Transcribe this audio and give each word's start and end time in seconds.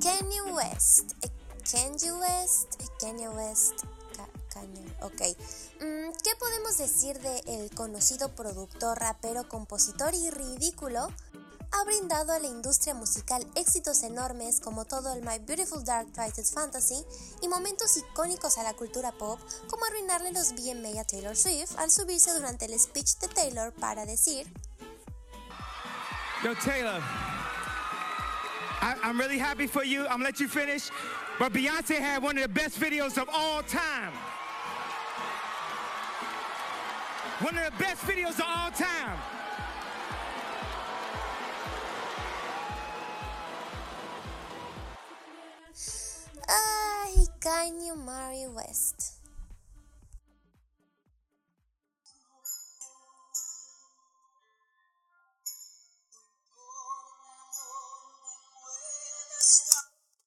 Kanye 0.00 0.40
West. 0.52 1.14
Eh, 1.22 1.30
Kanye 1.70 2.12
West. 2.12 2.80
eh, 2.80 2.86
Kanye 3.00 3.28
West. 3.28 3.84
Ka- 4.16 4.28
Kanye. 4.52 4.84
Ok. 5.02 5.20
Mm, 5.80 6.12
¿Qué 6.22 6.30
podemos 6.38 6.76
decir 6.78 7.18
de 7.20 7.38
el 7.46 7.70
conocido 7.74 8.28
productor, 8.34 8.98
rapero, 8.98 9.48
compositor 9.48 10.14
y 10.14 10.30
ridículo? 10.30 11.08
Ha 11.72 11.84
brindado 11.84 12.32
a 12.32 12.38
la 12.38 12.46
industria 12.46 12.94
musical 12.94 13.46
éxitos 13.54 14.02
enormes 14.02 14.60
como 14.60 14.84
todo 14.84 15.12
el 15.14 15.22
My 15.22 15.38
Beautiful 15.38 15.84
Dark 15.84 16.12
Twisted 16.12 16.44
Fantasy 16.44 17.04
y 17.40 17.48
momentos 17.48 17.96
icónicos 17.96 18.58
a 18.58 18.62
la 18.62 18.74
cultura 18.74 19.12
pop, 19.12 19.40
como 19.68 19.84
arruinarle 19.86 20.32
los 20.32 20.52
BMA 20.52 21.00
a 21.00 21.04
Taylor 21.04 21.36
Swift 21.36 21.78
al 21.78 21.90
subirse 21.90 22.32
durante 22.34 22.66
el 22.66 22.78
speech 22.78 23.16
de 23.18 23.28
Taylor 23.28 23.72
para 23.72 24.04
decir 24.04 24.46
Yo, 26.42 26.54
Taylor, 26.56 27.00
I, 28.82 28.96
I'm 29.04 29.16
really 29.16 29.38
happy 29.38 29.68
for 29.68 29.84
you. 29.84 30.02
I'm 30.02 30.18
gonna 30.18 30.24
let 30.24 30.40
you 30.40 30.48
finish. 30.48 30.90
But 31.38 31.52
Beyonce 31.52 32.00
had 32.00 32.20
one 32.20 32.36
of 32.36 32.42
the 32.42 32.48
best 32.48 32.80
videos 32.80 33.16
of 33.16 33.28
all 33.32 33.62
time. 33.62 34.12
One 37.40 37.56
of 37.56 37.64
the 37.64 37.78
best 37.78 38.02
videos 38.06 38.40
of 38.40 38.46
all 38.46 38.72
time. 38.72 39.18
Kanye 47.42 47.92
Mary 47.96 48.46
West. 48.46 49.18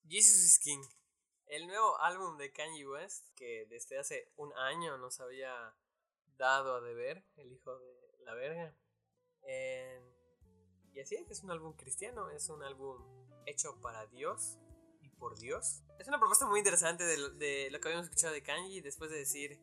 Jesus 0.06 0.44
is 0.44 0.58
King. 0.58 0.82
El 1.46 1.66
nuevo 1.66 1.98
álbum 2.02 2.36
de 2.36 2.52
Kanye 2.52 2.86
West, 2.86 3.24
que 3.34 3.64
desde 3.70 3.98
hace 3.98 4.30
un 4.36 4.52
año 4.52 4.98
nos 4.98 5.18
había 5.20 5.74
dado 6.36 6.74
a 6.74 6.80
deber, 6.82 7.24
el 7.36 7.50
hijo 7.50 7.78
de 7.78 8.24
la 8.26 8.34
verga. 8.34 8.76
Y 10.92 11.00
así 11.00 11.14
es, 11.14 11.30
es 11.30 11.42
un 11.42 11.50
álbum 11.50 11.72
cristiano, 11.72 12.28
es 12.28 12.50
un 12.50 12.62
álbum 12.62 13.02
hecho 13.46 13.80
para 13.80 14.04
Dios 14.08 14.58
por 15.18 15.38
Dios. 15.38 15.82
Es 15.98 16.08
una 16.08 16.18
propuesta 16.18 16.46
muy 16.46 16.58
interesante 16.58 17.04
de, 17.04 17.30
de 17.30 17.70
lo 17.70 17.80
que 17.80 17.88
habíamos 17.88 18.06
escuchado 18.06 18.32
de 18.32 18.42
Kanye 18.42 18.82
después 18.82 19.10
de 19.10 19.18
decir 19.18 19.60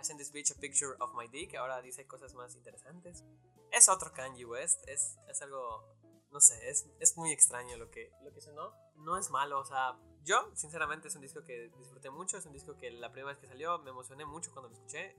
I 0.00 0.04
sent 0.04 0.18
this 0.18 0.32
bitch 0.32 0.50
a 0.50 0.54
picture 0.54 0.94
of 1.00 1.14
my 1.14 1.28
dick, 1.28 1.54
ahora 1.54 1.80
dice 1.82 2.06
cosas 2.06 2.34
más 2.34 2.54
interesantes. 2.54 3.24
Es 3.70 3.88
otro 3.88 4.12
Kanye 4.12 4.44
West, 4.44 4.86
es, 4.88 5.18
es 5.28 5.42
algo 5.42 5.96
no 6.32 6.40
sé, 6.40 6.68
es, 6.68 6.88
es 6.98 7.16
muy 7.16 7.30
extraño 7.30 7.76
lo 7.76 7.90
que, 7.90 8.10
lo 8.24 8.32
que 8.32 8.40
sonó. 8.40 8.74
No 8.96 9.18
es 9.18 9.30
malo, 9.30 9.60
o 9.60 9.64
sea, 9.64 9.98
yo 10.24 10.50
sinceramente 10.54 11.08
es 11.08 11.14
un 11.14 11.20
disco 11.20 11.44
que 11.44 11.70
disfruté 11.78 12.10
mucho, 12.10 12.38
es 12.38 12.46
un 12.46 12.52
disco 12.52 12.76
que 12.76 12.90
la 12.90 13.12
primera 13.12 13.32
vez 13.32 13.38
que 13.38 13.46
salió 13.46 13.78
me 13.80 13.90
emocioné 13.90 14.24
mucho 14.24 14.50
cuando 14.52 14.70
lo 14.70 14.74
escuché. 14.74 15.14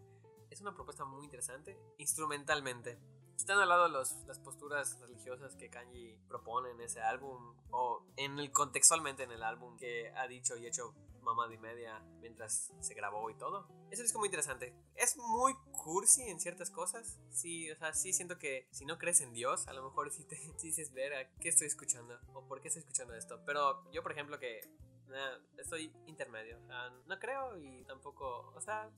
Es 0.49 0.61
una 0.61 0.73
propuesta 0.73 1.05
muy 1.05 1.23
interesante, 1.23 1.79
instrumentalmente. 1.97 2.99
Quitando 3.37 3.63
al 3.63 3.69
lado 3.69 3.87
los, 3.87 4.13
las 4.25 4.39
posturas 4.39 4.99
religiosas 4.99 5.55
que 5.55 5.69
Kanye 5.69 6.19
propone 6.27 6.71
en 6.71 6.81
ese 6.81 7.01
álbum, 7.01 7.55
o 7.71 8.02
en 8.17 8.39
el 8.39 8.51
contextualmente 8.51 9.23
en 9.23 9.31
el 9.31 9.43
álbum 9.43 9.77
que 9.77 10.11
ha 10.15 10.27
dicho 10.27 10.55
y 10.57 10.67
hecho 10.67 10.93
mamá 11.23 11.47
de 11.47 11.57
media 11.57 11.99
mientras 12.19 12.71
se 12.79 12.93
grabó 12.93 13.29
y 13.29 13.35
todo. 13.35 13.67
Es 13.89 13.99
un 13.99 14.05
disco 14.05 14.19
muy 14.19 14.27
interesante. 14.27 14.75
Es 14.95 15.17
muy 15.17 15.53
cursi 15.71 16.23
en 16.23 16.39
ciertas 16.39 16.69
cosas. 16.69 17.19
Sí, 17.31 17.71
o 17.71 17.77
sea, 17.77 17.93
sí 17.93 18.13
siento 18.13 18.37
que 18.37 18.67
si 18.71 18.85
no 18.85 18.97
crees 18.97 19.21
en 19.21 19.33
Dios, 19.33 19.67
a 19.67 19.73
lo 19.73 19.83
mejor 19.83 20.11
sí 20.11 20.25
te 20.25 20.35
dices 20.61 20.93
ver 20.93 21.13
a 21.13 21.29
qué 21.39 21.49
estoy 21.49 21.67
escuchando 21.67 22.19
o 22.33 22.47
por 22.47 22.61
qué 22.61 22.67
estoy 22.67 22.81
escuchando 22.81 23.15
esto. 23.15 23.41
Pero 23.45 23.89
yo, 23.91 24.03
por 24.03 24.11
ejemplo, 24.11 24.39
que 24.39 24.59
eh, 24.59 25.37
estoy 25.57 25.93
intermedio. 26.07 26.59
O 26.63 26.67
sea, 26.67 26.89
no 27.07 27.19
creo 27.19 27.57
y 27.57 27.83
tampoco, 27.85 28.53
o 28.55 28.61
sea, 28.61 28.89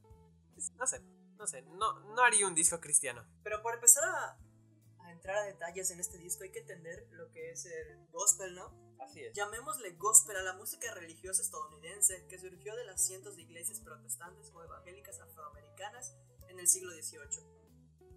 no 0.78 0.88
sé, 0.88 1.02
no 1.38 1.48
sé, 1.48 1.62
no, 1.64 2.00
no 2.00 2.22
haría 2.24 2.48
un 2.48 2.56
disco 2.56 2.80
cristiano. 2.80 3.26
Pero 3.44 3.62
para 3.62 3.76
empezar 3.76 4.04
a, 4.04 4.38
a 5.06 5.12
entrar 5.12 5.38
a 5.38 5.44
detalles 5.44 5.92
en 5.92 6.00
este 6.00 6.18
disco 6.18 6.44
hay 6.44 6.52
que 6.52 6.60
entender 6.60 7.08
lo 7.12 7.30
que 7.32 7.52
es 7.52 7.66
el 7.66 8.08
gospel, 8.12 8.56
¿no? 8.56 8.85
Así 9.00 9.24
es. 9.24 9.34
Llamémosle 9.34 9.92
gospel 9.92 10.38
a 10.38 10.44
la 10.44 10.54
música 10.54 10.94
religiosa 10.94 11.42
estadounidense 11.42 12.26
que 12.28 12.40
surgió 12.40 12.76
de 12.76 12.86
las 12.86 13.06
cientos 13.06 13.36
de 13.36 13.44
iglesias 13.44 13.80
protestantes 13.82 14.52
o 14.54 14.64
evangélicas 14.64 15.20
afroamericanas 15.20 16.14
en 16.48 16.60
el 16.60 16.68
siglo 16.68 16.92
XVIII. 16.94 17.56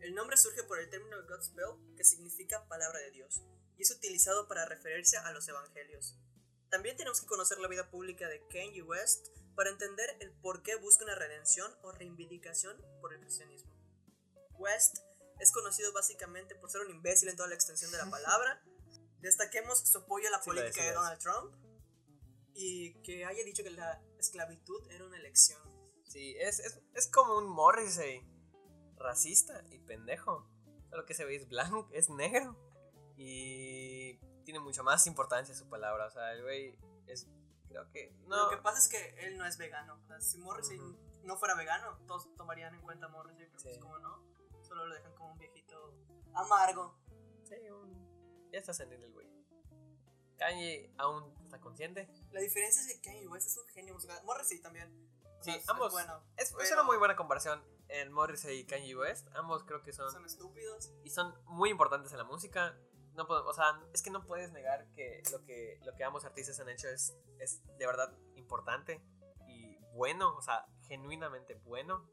El 0.01 0.15
nombre 0.15 0.37
surge 0.37 0.63
por 0.63 0.79
el 0.79 0.89
término 0.91 1.17
gospel, 1.27 1.97
que 1.97 2.05
significa 2.05 2.67
palabra 2.69 3.01
de 3.01 3.11
Dios, 3.11 3.43
y 3.77 3.83
es 3.83 3.91
utilizado 3.91 4.47
para 4.47 4.65
referirse 4.67 5.17
a 5.17 5.33
los 5.33 5.49
evangelios. 5.49 6.17
También 6.71 6.97
tenemos 6.97 7.21
que 7.21 7.27
conocer 7.27 7.59
la 7.59 7.69
vida 7.69 7.91
pública 7.91 8.29
de 8.29 8.47
Kanye 8.49 8.83
West 8.83 9.29
para 9.57 9.71
entender 9.71 10.17
el 10.21 10.33
por 10.41 10.63
qué 10.63 10.77
busca 10.77 11.05
una 11.05 11.15
redención 11.15 11.75
o 11.83 11.91
reivindicación 11.93 12.81
por 13.01 13.13
el 13.13 13.21
cristianismo. 13.21 13.73
West 14.59 14.99
es 15.41 15.53
conocido 15.53 15.93
básicamente 15.93 16.55
por 16.55 16.71
ser 16.71 16.83
un 16.83 16.91
imbécil 16.91 17.29
en 17.29 17.37
toda 17.37 17.49
la 17.49 17.55
extensión 17.55 17.91
de 17.91 17.99
la 17.99 18.11
palabra. 18.11 18.63
Destaquemos 19.21 19.79
su 19.81 19.99
apoyo 19.99 20.29
a 20.29 20.31
la 20.31 20.43
Sí 20.43 20.51
lo 20.51 20.57
política 20.57 20.83
de 20.85 20.91
lo. 20.91 21.01
Donald 21.03 21.21
Trump 21.21 21.55
y 22.55 22.95
que 23.03 23.25
haya 23.25 23.45
dicho 23.45 23.63
que 23.63 23.71
la 23.71 24.03
esclavitud 24.19 24.91
era 24.91 25.05
una 25.05 25.17
elección. 25.17 25.61
Sí, 26.05 26.37
es, 26.39 26.59
es, 26.61 26.81
es 26.95 27.09
como 27.11 27.37
un 27.37 27.47
Morrissey 27.49 28.27
racista 28.97 29.63
y 29.71 29.79
pendejo. 29.81 30.49
Solo 30.91 31.05
que 31.05 31.13
ese 31.13 31.25
güey 31.25 31.37
es 31.37 31.49
blanco, 31.49 31.89
es 31.93 32.09
negro. 32.09 32.57
Y 33.17 34.17
tiene 34.45 34.61
mucha 34.61 34.83
más 34.83 35.07
importancia 35.07 35.55
su 35.55 35.69
palabra. 35.69 36.07
O 36.07 36.11
sea, 36.11 36.33
el 36.33 36.43
güey 36.43 36.79
es. 37.07 37.27
Creo 37.69 37.91
que. 37.91 38.15
No. 38.27 38.45
Lo 38.45 38.51
que 38.51 38.57
pasa 38.59 38.79
es 38.79 38.89
que 38.89 39.27
él 39.27 39.37
no 39.37 39.45
es 39.45 39.59
vegano. 39.59 40.01
O 40.03 40.07
sea, 40.07 40.21
si 40.21 40.39
Morrissey 40.39 40.79
Ujú. 40.79 40.97
no 41.25 41.37
fuera 41.37 41.55
vegano, 41.55 41.99
todos 42.07 42.35
tomarían 42.37 42.75
en 42.75 42.81
cuenta 42.81 43.07
a 43.07 43.09
Morrissey, 43.11 43.47
pero 43.47 43.59
Sí. 43.59 43.69
pues 43.69 43.79
como 43.79 43.99
no, 43.99 44.25
solo 44.63 44.87
lo 44.87 44.95
dejan 44.95 45.15
como 45.15 45.33
un 45.33 45.39
viejito 45.39 45.95
amargo. 46.33 46.97
Sí, 47.45 47.69
un- 47.71 47.98
Ya 48.53 48.59
está 48.59 48.73
senil 48.73 49.03
el 49.03 49.13
güey. 49.13 49.29
Kanye 50.39 50.93
aún 50.99 51.35
está 51.45 51.61
consciente. 51.61 52.09
La 52.31 52.41
diferencia 52.41 52.81
es 52.83 52.95
que 52.95 53.01
Kanye 53.03 53.27
West 53.29 53.49
es 53.49 53.57
un 53.59 53.67
genio 53.69 53.95
musical. 53.95 54.23
Morrissey 54.25 54.61
también. 54.61 54.89
O 55.41 55.43
Sí, 55.43 55.51
sea, 55.51 55.57
es- 55.57 55.69
ambos. 55.69 55.89
Es 55.89 55.93
bueno. 55.93 56.23
Es, 56.37 56.49
es 56.51 56.55
pero 56.57 56.75
una 56.75 56.83
muy 56.85 56.97
buena 56.97 57.17
comparación 57.17 57.63
en 57.89 58.13
Morrissey 58.13 58.61
y 58.61 58.65
Kanye 58.67 58.97
West. 58.97 59.29
Ambos 59.35 59.65
creo 59.65 59.83
que 59.83 59.93
son. 59.93 60.11
Son 60.13 60.25
estúpidos. 60.25 60.93
y 61.05 61.11
son 61.11 61.35
muy 61.47 61.71
importantes 61.71 62.13
en 62.13 62.19
la 62.19 62.25
música. 62.25 62.79
No 63.15 63.27
puedo- 63.27 63.45
o 63.47 63.53
sea, 63.53 63.81
es 63.93 64.01
que 64.03 64.11
no 64.11 64.25
puedes 64.25 64.53
negar 64.53 64.87
que 64.93 65.23
lo 65.33 65.45
que, 65.45 65.81
lo 65.85 65.93
que 65.97 66.05
ambos 66.05 66.25
artistas 66.25 66.61
han 66.61 66.69
hecho 66.69 66.89
es, 66.89 67.17
es 67.41 67.61
de 67.77 67.87
verdad 67.87 68.17
importante 68.37 69.03
y 69.49 69.77
bueno, 69.93 70.37
o 70.37 70.43
sea, 70.43 70.67
genuinamente 70.87 71.55
bueno. 71.65 72.09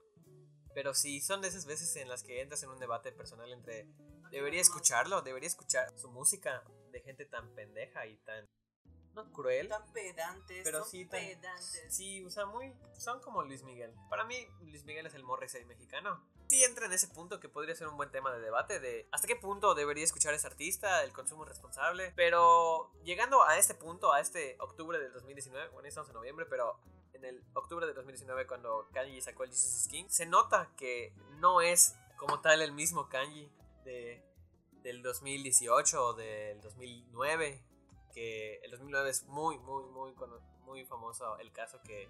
Pero 0.74 0.94
sí 0.96 1.22
son 1.22 1.42
de 1.42 1.48
esas 1.50 1.66
veces 1.68 1.96
en 1.98 2.10
las 2.10 2.24
que 2.24 2.42
entras 2.42 2.64
en 2.64 2.70
un 2.70 2.80
debate 2.80 3.12
personal 3.12 3.52
entre 3.54 3.88
debería 4.32 4.62
escucharlo, 4.62 5.22
debería 5.22 5.48
escuchar 5.48 5.92
su 5.98 6.10
música 6.10 6.64
de 6.92 7.02
gente 7.02 7.26
tan 7.26 7.54
pendeja 7.56 8.06
y 8.06 8.18
tan 8.18 8.46
no 9.14 9.32
cruel. 9.32 9.70
Tan 9.70 9.92
pedantes. 9.94 10.62
Pero 10.66 10.80
son 10.82 10.90
sí 10.90 11.06
tan- 11.06 11.22
pedantes. 11.22 11.86
Sí, 11.90 12.26
o 12.26 12.30
sea, 12.30 12.46
muy. 12.46 12.74
Son 12.98 13.22
como 13.22 13.44
Luis 13.44 13.64
Miguel. 13.64 13.94
Para 14.10 14.26
mí, 14.26 14.46
Luis 14.64 14.84
Miguel 14.84 15.06
es 15.06 15.14
el 15.14 15.24
Morrissey 15.24 15.64
mexicano. 15.64 16.22
Sí 16.50 16.62
entra 16.66 16.86
en 16.86 16.92
ese 16.94 17.08
punto 17.08 17.40
que 17.40 17.48
podría 17.48 17.76
ser 17.76 17.88
un 17.88 17.96
buen 17.96 18.12
tema 18.12 18.32
de 18.34 18.42
debate 18.42 18.80
de 18.82 19.08
hasta 19.12 19.26
qué 19.28 19.36
punto 19.38 19.74
debería 19.74 20.04
escuchar 20.04 20.34
ese 20.34 20.46
artista, 20.48 21.02
el 21.04 21.14
consumo 21.14 21.46
responsable. 21.46 22.12
Pero 22.18 22.92
llegando 23.04 23.42
a 23.44 23.58
este 23.58 23.74
punto, 23.74 24.12
a 24.12 24.20
este 24.20 24.58
octubre 24.60 25.00
del 25.00 25.14
2019, 25.14 25.70
bueno, 25.70 25.88
estamos 25.88 26.10
en 26.10 26.16
noviembre, 26.16 26.46
pero 26.46 26.78
en 27.14 27.24
el 27.24 27.42
octubre 27.54 27.86
del 27.88 27.96
2019 27.96 28.46
cuando 28.48 28.90
Kanye 28.94 29.22
sacó 29.22 29.44
el 29.46 29.50
Jesus 29.52 29.82
is 29.84 29.88
King, 29.88 30.06
se 30.10 30.26
nota 30.26 30.70
que 30.78 31.14
no 31.40 31.62
es 31.62 31.96
como 32.18 32.42
tal 32.42 32.62
el 32.62 32.74
mismo 32.74 33.08
Kanye 33.10 33.50
de, 33.86 34.22
del 34.82 35.02
2018 35.02 36.06
o 36.06 36.14
del 36.14 36.60
2009 36.62 37.64
que 38.16 38.60
el 38.64 38.72
2009 38.72 39.10
es 39.10 39.24
muy, 39.26 39.60
muy, 39.60 39.84
muy, 39.86 40.14
muy 40.64 40.86
famoso 40.86 41.38
el 41.38 41.52
caso 41.52 41.82
que, 41.82 42.08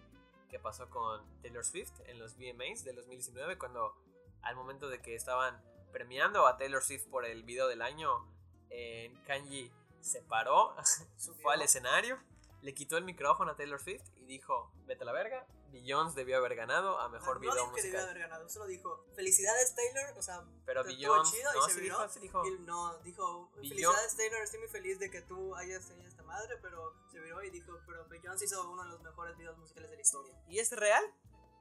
que 0.49 0.59
pasó 0.59 0.87
con 0.89 1.41
Taylor 1.41 1.65
Swift 1.65 1.99
en 2.05 2.19
los 2.19 2.37
VMAs 2.37 2.83
del 2.83 2.95
2019, 2.95 3.57
cuando 3.57 3.95
al 4.43 4.55
momento 4.55 4.87
de 4.87 5.01
que 5.01 5.15
estaban 5.15 5.59
premiando 5.91 6.45
a 6.45 6.57
Taylor 6.57 6.83
Swift 6.83 7.07
por 7.07 7.25
el 7.25 7.43
video 7.43 7.67
del 7.67 7.81
año, 7.81 8.31
eh, 8.69 9.11
Kanye 9.25 9.71
se 9.99 10.21
paró, 10.21 10.75
fue 11.41 11.55
al 11.55 11.63
escenario, 11.63 12.19
le 12.65 12.73
quitó 12.73 12.97
el 12.97 13.03
micrófono 13.03 13.51
a 13.51 13.55
Taylor 13.55 13.79
Swift 13.79 14.03
y 14.17 14.25
dijo, 14.25 14.71
vete 14.87 15.03
a 15.03 15.05
la 15.05 15.11
verga, 15.11 15.45
Beyoncé 15.71 16.15
debió 16.15 16.37
haber 16.37 16.55
ganado 16.55 16.99
a 16.99 17.09
mejor 17.09 17.35
no 17.35 17.41
video 17.41 17.53
dijo 17.53 17.73
que 17.73 17.81
debió 17.83 17.99
musical. 17.99 18.09
haber 18.09 18.27
ganado, 18.27 18.49
solo 18.49 18.65
dijo 18.65 19.05
felicidades 19.15 19.75
Taylor, 19.75 20.17
o 20.17 20.21
sea, 20.23 20.43
Pero 20.65 20.81
estuvo 20.81 20.95
Beyoncé, 20.97 21.37
chido 21.37 21.51
y 21.53 21.55
no, 21.57 21.65
se 21.67 21.73
sí 21.73 21.79
viró. 21.81 21.97
dijo, 21.99 22.09
sí 22.13 22.19
dijo. 22.21 22.45
Y 22.47 22.59
no, 22.59 22.97
dijo 23.03 23.51
Beyoncé- 23.51 23.69
felicidades 23.69 24.15
Taylor, 24.17 24.41
estoy 24.41 24.59
muy 24.61 24.69
feliz 24.69 24.99
de 24.99 25.11
que 25.11 25.21
tú 25.21 25.55
hayas 25.55 25.85
tenido 25.87 26.07
esta 26.07 26.23
madre, 26.23 26.57
pero 26.61 26.93
se 27.11 27.19
viró 27.19 27.43
y 27.43 27.51
dijo, 27.51 27.79
pero 27.85 28.07
Beyoncé 28.07 28.45
hizo 28.45 28.69
uno 28.71 28.83
de 28.83 28.89
los 28.89 29.01
mejores 29.01 29.37
videos 29.37 29.57
musicales 29.57 29.89
de 29.91 29.95
la 29.97 30.01
historia. 30.01 30.35
¿Y 30.47 30.57
es 30.59 30.71
real? 30.71 31.03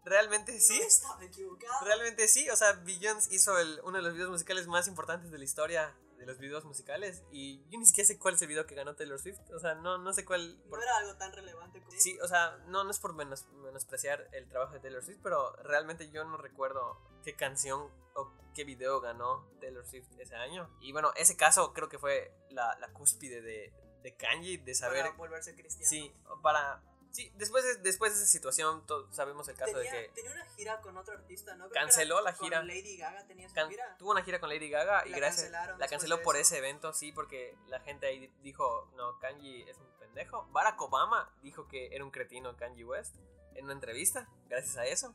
realmente 0.06 0.60
sí. 0.60 0.78
No 0.78 0.84
estaba 0.84 1.24
equivocado. 1.24 1.84
Realmente 1.86 2.28
sí, 2.28 2.48
o 2.50 2.56
sea, 2.56 2.72
Billions 2.72 3.32
hizo 3.32 3.58
el- 3.58 3.80
uno 3.84 3.96
de 3.96 4.02
los 4.02 4.12
videos 4.12 4.28
musicales 4.30 4.66
más 4.66 4.86
importantes 4.86 5.30
de 5.30 5.38
la 5.38 5.44
historia 5.44 5.94
de 6.18 6.26
los 6.26 6.38
videos 6.38 6.64
musicales 6.64 7.22
y 7.30 7.58
yo 7.70 7.78
ni 7.78 7.86
siquiera 7.86 8.06
sé 8.06 8.18
cuál 8.18 8.34
es 8.34 8.42
el 8.42 8.48
video 8.48 8.66
que 8.66 8.74
ganó 8.74 8.94
Taylor 8.94 9.18
Swift, 9.18 9.38
o 9.54 9.58
sea, 9.58 9.74
no, 9.74 9.98
no 9.98 10.12
sé 10.12 10.24
cuál... 10.24 10.58
No 10.64 10.70
por- 10.70 10.82
era 10.82 10.96
algo 10.98 11.16
tan 11.16 11.32
relevante 11.32 11.80
como. 11.82 11.98
Sí, 12.00 12.18
o 12.20 12.28
sea, 12.28 12.56
no, 12.66 12.84
no 12.84 12.90
es 12.90 12.98
por 12.98 13.14
menos, 13.14 13.46
menospreciar 13.62 14.28
el 14.32 14.48
trabajo 14.48 14.72
de 14.74 14.80
Taylor 14.80 15.02
Swift, 15.04 15.20
pero 15.22 15.54
realmente 15.56 16.10
yo 16.10 16.24
no 16.24 16.36
recuerdo 16.36 17.00
qué 17.24 17.34
canción 17.34 17.90
o 18.14 18.32
qué 18.54 18.64
video 18.64 19.00
ganó 19.00 19.48
Taylor 19.60 19.84
Swift 19.86 20.06
ese 20.18 20.36
año. 20.36 20.70
Y 20.80 20.92
bueno, 20.92 21.12
ese 21.16 21.36
caso 21.36 21.72
creo 21.72 21.88
que 21.88 21.98
fue 21.98 22.32
la, 22.50 22.78
la 22.78 22.92
cúspide 22.92 23.42
de, 23.42 23.72
de 24.02 24.16
Kanye, 24.16 24.58
de 24.58 24.74
saber... 24.74 25.02
Para 25.02 25.16
volverse 25.16 25.54
cristiano. 25.54 25.88
Sí, 25.88 26.14
para... 26.42 26.80
Sí, 27.14 27.30
después 27.36 27.62
de, 27.62 27.76
después 27.76 28.12
de 28.12 28.18
esa 28.18 28.26
situación 28.26 28.84
sabemos 29.12 29.46
el 29.46 29.54
caso 29.56 29.72
Tenía, 29.72 29.92
de 29.92 30.06
que... 30.08 30.12
tenía 30.14 30.32
una 30.32 30.44
gira 30.46 30.80
con 30.80 30.96
otro 30.96 31.14
artista, 31.14 31.54
¿no? 31.54 31.68
Creo 31.68 31.80
Canceló 31.80 32.20
la 32.20 32.32
gira. 32.32 32.58
Con 32.58 32.66
Lady 32.66 32.96
Gaga 32.96 33.24
tenía 33.28 33.48
su 33.48 33.54
gira. 33.68 33.96
tuvo 33.98 34.10
una 34.10 34.24
gira 34.24 34.40
con 34.40 34.48
Lady 34.48 34.68
Gaga 34.68 35.06
y 35.06 35.10
La 35.10 35.18
gracias 35.18 35.48
la 35.52 35.86
canceló 35.86 36.22
por 36.22 36.36
ese 36.36 36.58
evento, 36.58 36.92
sí, 36.92 37.12
porque 37.12 37.56
la 37.68 37.78
gente 37.78 38.06
ahí 38.06 38.32
dijo, 38.42 38.90
no, 38.96 39.16
Kanye 39.20 39.70
es 39.70 39.78
un 39.78 39.86
pendejo. 40.00 40.48
Barack 40.50 40.80
Obama 40.82 41.32
dijo 41.40 41.68
que 41.68 41.94
era 41.94 42.04
un 42.04 42.10
cretino 42.10 42.56
Kanye 42.56 42.84
West 42.84 43.14
en 43.54 43.64
una 43.66 43.74
entrevista, 43.74 44.28
gracias 44.48 44.76
a 44.76 44.84
eso. 44.84 45.14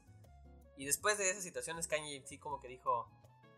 Y 0.77 0.85
después 0.85 1.17
de 1.17 1.29
esas 1.29 1.43
situaciones, 1.43 1.87
Kanye 1.89 2.23
sí 2.25 2.37
como 2.37 2.61
que 2.61 2.69
dijo, 2.69 3.11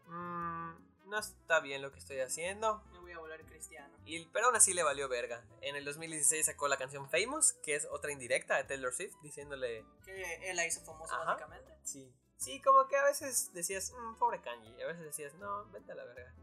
"Mm, 0.07 0.73
no 1.11 1.19
está 1.19 1.59
bien 1.59 1.81
lo 1.81 1.91
que 1.91 1.99
estoy 1.99 2.19
haciendo. 2.21 2.81
Me 2.93 2.99
voy 2.99 3.11
a 3.11 3.19
volver 3.19 3.45
cristiano. 3.45 3.95
Y, 4.05 4.25
pero 4.27 4.47
aún 4.47 4.55
así 4.55 4.73
le 4.73 4.81
valió 4.81 5.09
verga. 5.09 5.45
En 5.61 5.75
el 5.75 5.83
2016 5.85 6.45
sacó 6.45 6.67
la 6.69 6.77
canción 6.77 7.09
Famous, 7.09 7.53
que 7.63 7.75
es 7.75 7.85
otra 7.91 8.11
indirecta 8.13 8.55
de 8.55 8.63
Taylor 8.63 8.93
Swift, 8.93 9.13
diciéndole, 9.21 9.85
Que 10.05 10.49
él 10.49 10.55
la 10.55 10.65
hizo 10.65 10.81
famosa 10.85 11.15
Ajá. 11.15 11.25
básicamente. 11.25 11.77
Sí. 11.83 12.11
Sí, 12.37 12.61
como 12.61 12.87
que 12.87 12.95
a 12.95 13.03
veces 13.03 13.53
decías, 13.53 13.91
"Mm, 13.91 14.15
pobre 14.15 14.41
Kanye. 14.41 14.71
Y 14.79 14.81
a 14.81 14.87
veces 14.87 15.03
decías, 15.03 15.33
no, 15.35 15.65
vete 15.71 15.91
a 15.91 15.95
la 15.95 16.05
verga. 16.05 16.33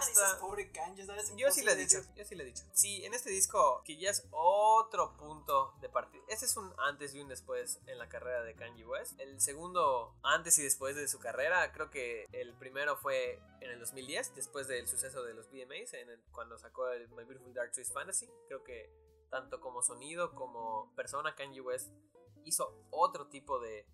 Dices, 0.00 0.18
Hasta. 0.18 0.40
pobre 0.40 0.70
Kanye, 0.72 1.04
¿sabes? 1.04 1.34
Yo 1.36 1.50
sí 1.50 1.62
le 1.62 1.72
he 1.72 1.76
dicho, 1.76 1.98
yo 2.16 2.24
sí 2.24 2.34
le 2.34 2.42
he 2.44 2.46
dicho. 2.46 2.64
Sí, 2.72 3.04
en 3.04 3.12
este 3.12 3.30
disco, 3.30 3.82
que 3.84 3.96
ya 3.98 4.10
es 4.10 4.26
otro 4.30 5.16
punto 5.16 5.74
de 5.80 5.88
partida. 5.88 6.22
Este 6.28 6.46
es 6.46 6.56
un 6.56 6.72
antes 6.78 7.14
y 7.14 7.20
un 7.20 7.28
después 7.28 7.80
en 7.86 7.98
la 7.98 8.08
carrera 8.08 8.42
de 8.42 8.54
Kanye 8.54 8.86
West. 8.86 9.18
El 9.20 9.40
segundo, 9.40 10.16
antes 10.22 10.58
y 10.58 10.62
después 10.62 10.96
de 10.96 11.06
su 11.08 11.18
carrera, 11.18 11.70
creo 11.72 11.90
que 11.90 12.26
el 12.32 12.54
primero 12.54 12.96
fue 12.96 13.40
en 13.60 13.70
el 13.70 13.78
2010, 13.78 14.34
después 14.34 14.68
del 14.68 14.86
suceso 14.88 15.22
de 15.22 15.34
los 15.34 15.48
en 15.52 16.10
el- 16.10 16.20
cuando 16.32 16.58
sacó 16.58 16.88
el 16.88 17.08
My 17.10 17.24
Beautiful 17.24 17.52
Dark 17.54 17.72
Twisted 17.72 17.94
Fantasy. 17.94 18.28
Creo 18.48 18.64
que 18.64 18.90
tanto 19.30 19.60
como 19.60 19.82
sonido 19.82 20.34
como 20.34 20.92
persona, 20.94 21.34
Kanye 21.34 21.60
West 21.60 21.90
hizo 22.44 22.74
otro 22.90 23.28
tipo 23.28 23.58
de, 23.60 23.86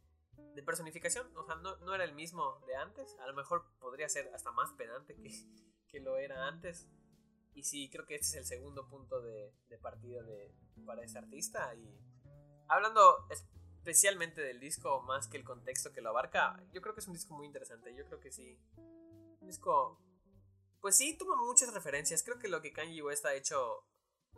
de 0.55 0.63
personificación. 0.63 1.35
O 1.37 1.45
sea, 1.45 1.57
no, 1.57 1.77
no 1.79 1.95
era 1.95 2.05
el 2.05 2.15
mismo 2.15 2.61
de 2.67 2.77
antes. 2.77 3.17
A 3.21 3.27
lo 3.27 3.35
mejor 3.35 3.65
podría 3.81 4.09
ser 4.09 4.33
hasta 4.35 4.51
más 4.53 4.73
pedante 4.73 5.15
que, 5.17 5.31
que 5.91 6.01
lo 6.01 6.17
era 6.19 6.47
antes. 6.47 6.89
Y 7.55 7.65
sí, 7.65 7.91
creo 7.91 8.07
que 8.07 8.15
este 8.15 8.27
es 8.27 8.35
el 8.35 8.45
segundo 8.47 8.89
punto 8.89 9.21
de, 9.21 9.53
de 9.69 9.79
partida 9.79 10.23
de, 10.23 10.55
para 10.87 11.03
este 11.03 11.19
artista. 11.19 11.75
Y 11.75 11.99
hablando 12.69 13.27
especialmente 13.31 14.41
del 14.41 14.61
disco, 14.61 15.03
más 15.03 15.29
que 15.29 15.37
el 15.37 15.45
contexto 15.45 15.93
que 15.93 16.01
lo 16.01 16.11
abarca, 16.11 16.63
yo 16.73 16.81
creo 16.81 16.95
que 16.95 17.01
es 17.01 17.09
un 17.09 17.15
disco 17.15 17.35
muy 17.35 17.47
interesante. 17.47 17.95
Yo 17.95 18.05
creo 18.07 18.21
que 18.21 18.31
sí. 18.31 18.59
Un 19.41 19.47
disco. 19.47 20.01
Pues 20.81 20.97
sí, 20.97 21.17
toma 21.19 21.37
muchas 21.37 21.73
referencias. 21.75 22.23
Creo 22.23 22.39
que 22.39 22.49
lo 22.49 22.63
que 22.63 22.73
Kanye 22.73 23.03
West 23.03 23.27
ha 23.27 23.35
hecho 23.35 23.85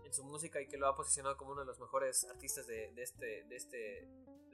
en 0.04 0.12
su 0.12 0.24
música 0.24 0.60
y 0.60 0.68
que 0.68 0.78
lo 0.78 0.88
ha 0.88 0.96
posicionado 0.96 1.36
como 1.36 1.52
uno 1.52 1.60
de 1.60 1.66
los 1.66 1.78
mejores 1.78 2.24
artistas 2.24 2.66
de, 2.66 2.92
de 2.92 3.02
este. 3.02 3.44
de 3.44 3.56
este. 3.56 4.08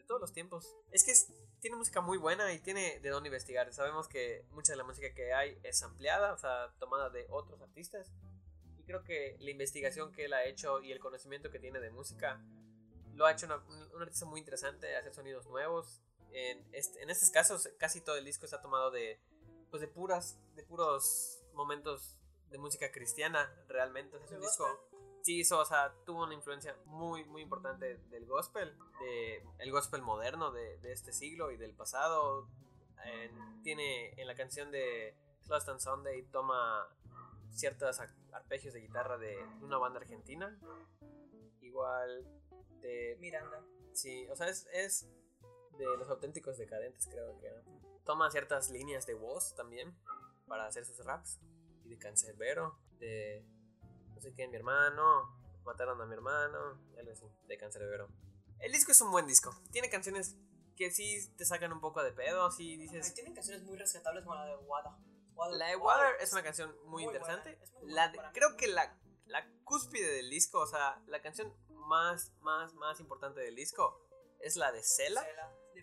Todos 0.08 0.20
los 0.20 0.32
tiempos. 0.32 0.75
Es 0.90 1.05
que 1.05 1.12
es- 1.12 1.28
tiene 1.60 1.76
música 1.76 2.00
muy 2.00 2.19
buena 2.19 2.52
y 2.52 2.58
tiene 2.58 2.99
de 2.99 3.10
dónde 3.10 3.28
investigar. 3.28 3.72
Sabemos 3.72 4.08
que 4.08 4.44
mucha 4.50 4.72
de 4.72 4.76
la 4.78 4.84
música 4.84 5.12
que 5.14 5.32
hay 5.32 5.60
es 5.62 5.82
ampliada, 5.82 6.32
o 6.32 6.38
sea, 6.38 6.72
tomada 6.81 7.10
de 7.10 7.26
otros 7.28 7.60
artistas. 7.60 8.10
Y 8.78 8.82
creo 8.84 9.05
que 9.05 9.37
la 9.38 9.50
investigación 9.50 10.10
que 10.10 10.25
él 10.25 10.32
ha 10.32 10.44
hecho 10.44 10.81
y 10.81 10.90
el 10.90 10.99
conocimiento 10.99 11.50
que 11.50 11.58
tiene 11.60 11.78
de 11.78 11.90
música 11.90 12.40
lo 13.14 13.26
ha 13.26 13.32
hecho 13.32 13.46
una- 13.46 13.58
un, 13.93 14.02
artista 14.02 14.25
muy 14.26 14.40
interesante, 14.40 14.96
hacer 14.96 15.12
sonidos 15.14 15.46
nuevos. 15.46 16.00
En, 16.32 16.66
este- 16.72 17.02
en 17.02 17.10
estos 17.10 17.31
casos, 17.31 17.69
casi 17.78 18.00
todo 18.00 18.16
el 18.16 18.25
disco 18.25 18.44
está 18.44 18.60
tomado 18.60 18.90
de, 18.90 19.20
pues 19.70 19.81
de 19.81 19.88
puras, 19.88 20.38
de 20.55 20.62
puros 20.62 21.43
momentos 21.52 22.16
de 22.50 22.58
música 22.58 22.90
cristiana, 22.93 23.52
realmente. 23.69 24.16
Es 24.25 24.31
un 24.31 24.40
disco. 24.40 24.88
Sí, 25.23 25.41
hizo, 25.41 25.59
o 25.59 25.65
sea, 25.65 25.94
tuvo 26.05 26.25
una 26.25 26.35
influencia 26.35 26.76
muy, 26.87 27.25
muy 27.25 27.43
importante 27.43 27.97
del 28.11 28.26
gospel, 28.26 28.76
de 29.00 29.43
el 29.59 29.70
gospel 29.70 30.03
moderno 30.03 30.50
de, 30.53 30.79
de 30.79 30.93
este 30.93 31.12
siglo 31.12 31.50
y 31.50 31.56
del 31.56 31.75
pasado. 31.75 32.49
En- 33.05 33.62
tiene 33.62 34.11
en 34.20 34.26
la 34.26 34.35
canción 34.35 34.70
de 34.70 35.15
Lost 35.47 35.69
on 35.69 35.81
Sunday 35.81 36.23
toma 36.32 36.87
ciertos 37.50 38.00
ar- 38.00 38.15
arpegios 38.32 38.75
de 38.75 38.81
guitarra 38.81 39.19
de 39.19 39.37
una 39.61 39.79
banda 39.79 40.00
argentina. 40.00 40.59
Igual 41.61 42.25
de 42.81 43.17
Miranda. 43.20 43.62
Sí, 43.93 44.26
o 44.31 44.37
sea, 44.37 44.49
es, 44.49 44.67
es 44.73 45.09
de 45.76 45.85
los 45.97 46.09
auténticos 46.09 46.56
decadentes, 46.59 47.06
creo 47.06 47.38
que 47.41 47.47
era. 47.49 47.62
Toma 48.05 48.31
ciertas 48.31 48.70
líneas 48.70 49.06
de 49.06 49.15
voz 49.15 49.55
también 49.55 49.94
para 50.47 50.67
hacer 50.67 50.85
sus 50.85 51.05
raps. 51.05 51.41
Y 51.85 51.91
de 51.91 51.99
Cancerbero, 51.99 52.79
de 52.99 53.44
sé 54.20 54.32
quién, 54.32 54.50
mi 54.50 54.56
hermano, 54.56 55.37
mataron 55.65 56.00
a 56.00 56.06
mi 56.06 56.15
hermano, 56.15 56.81
algo 56.99 57.12
así, 57.12 57.26
de 57.47 57.59
Cancerbero. 57.59 58.09
El 58.61 58.73
disco 58.73 58.93
es 58.93 59.00
un 59.00 59.11
buen 59.11 59.26
disco. 59.26 59.50
Tiene 59.70 59.88
canciones 59.91 60.37
que 60.76 60.91
sí 60.91 61.29
te 61.37 61.44
sacan 61.44 61.73
un 61.73 61.81
poco 61.81 62.03
de 62.03 62.12
pedo, 62.12 62.50
sí 62.50 62.76
dices. 62.76 63.12
tienen 63.15 63.35
canciones 63.35 63.62
muy 63.65 63.76
rescatables 63.76 64.25
como 64.25 64.37
la 64.37 64.47
de 64.47 64.56
Wada. 64.56 64.97
Wada- 65.35 65.56
La 65.56 65.67
de 65.69 65.76
Wada 65.76 66.05
Water 66.09 66.23
es 66.23 66.32
una 66.32 66.43
canción 66.43 66.70
muy, 66.85 67.05
muy 67.05 67.05
interesante. 67.05 67.59
es 67.62 67.73
muy 67.73 67.91
La 67.93 68.09
de- 68.09 68.19
creo 68.32 68.56
que 68.56 68.67
la, 68.69 68.97
la 69.26 69.47
cúspide 69.65 70.11
del 70.15 70.31
disco, 70.31 70.59
o 70.61 70.67
sea, 70.67 71.00
la 71.06 71.20
canción 71.23 71.55
más, 71.69 72.32
más, 72.41 72.75
más 72.75 72.99
importante 73.00 73.41
del 73.41 73.55
disco 73.55 74.05
es 74.41 74.56
la 74.56 74.73
de 74.73 74.82
Cela. 74.82 75.26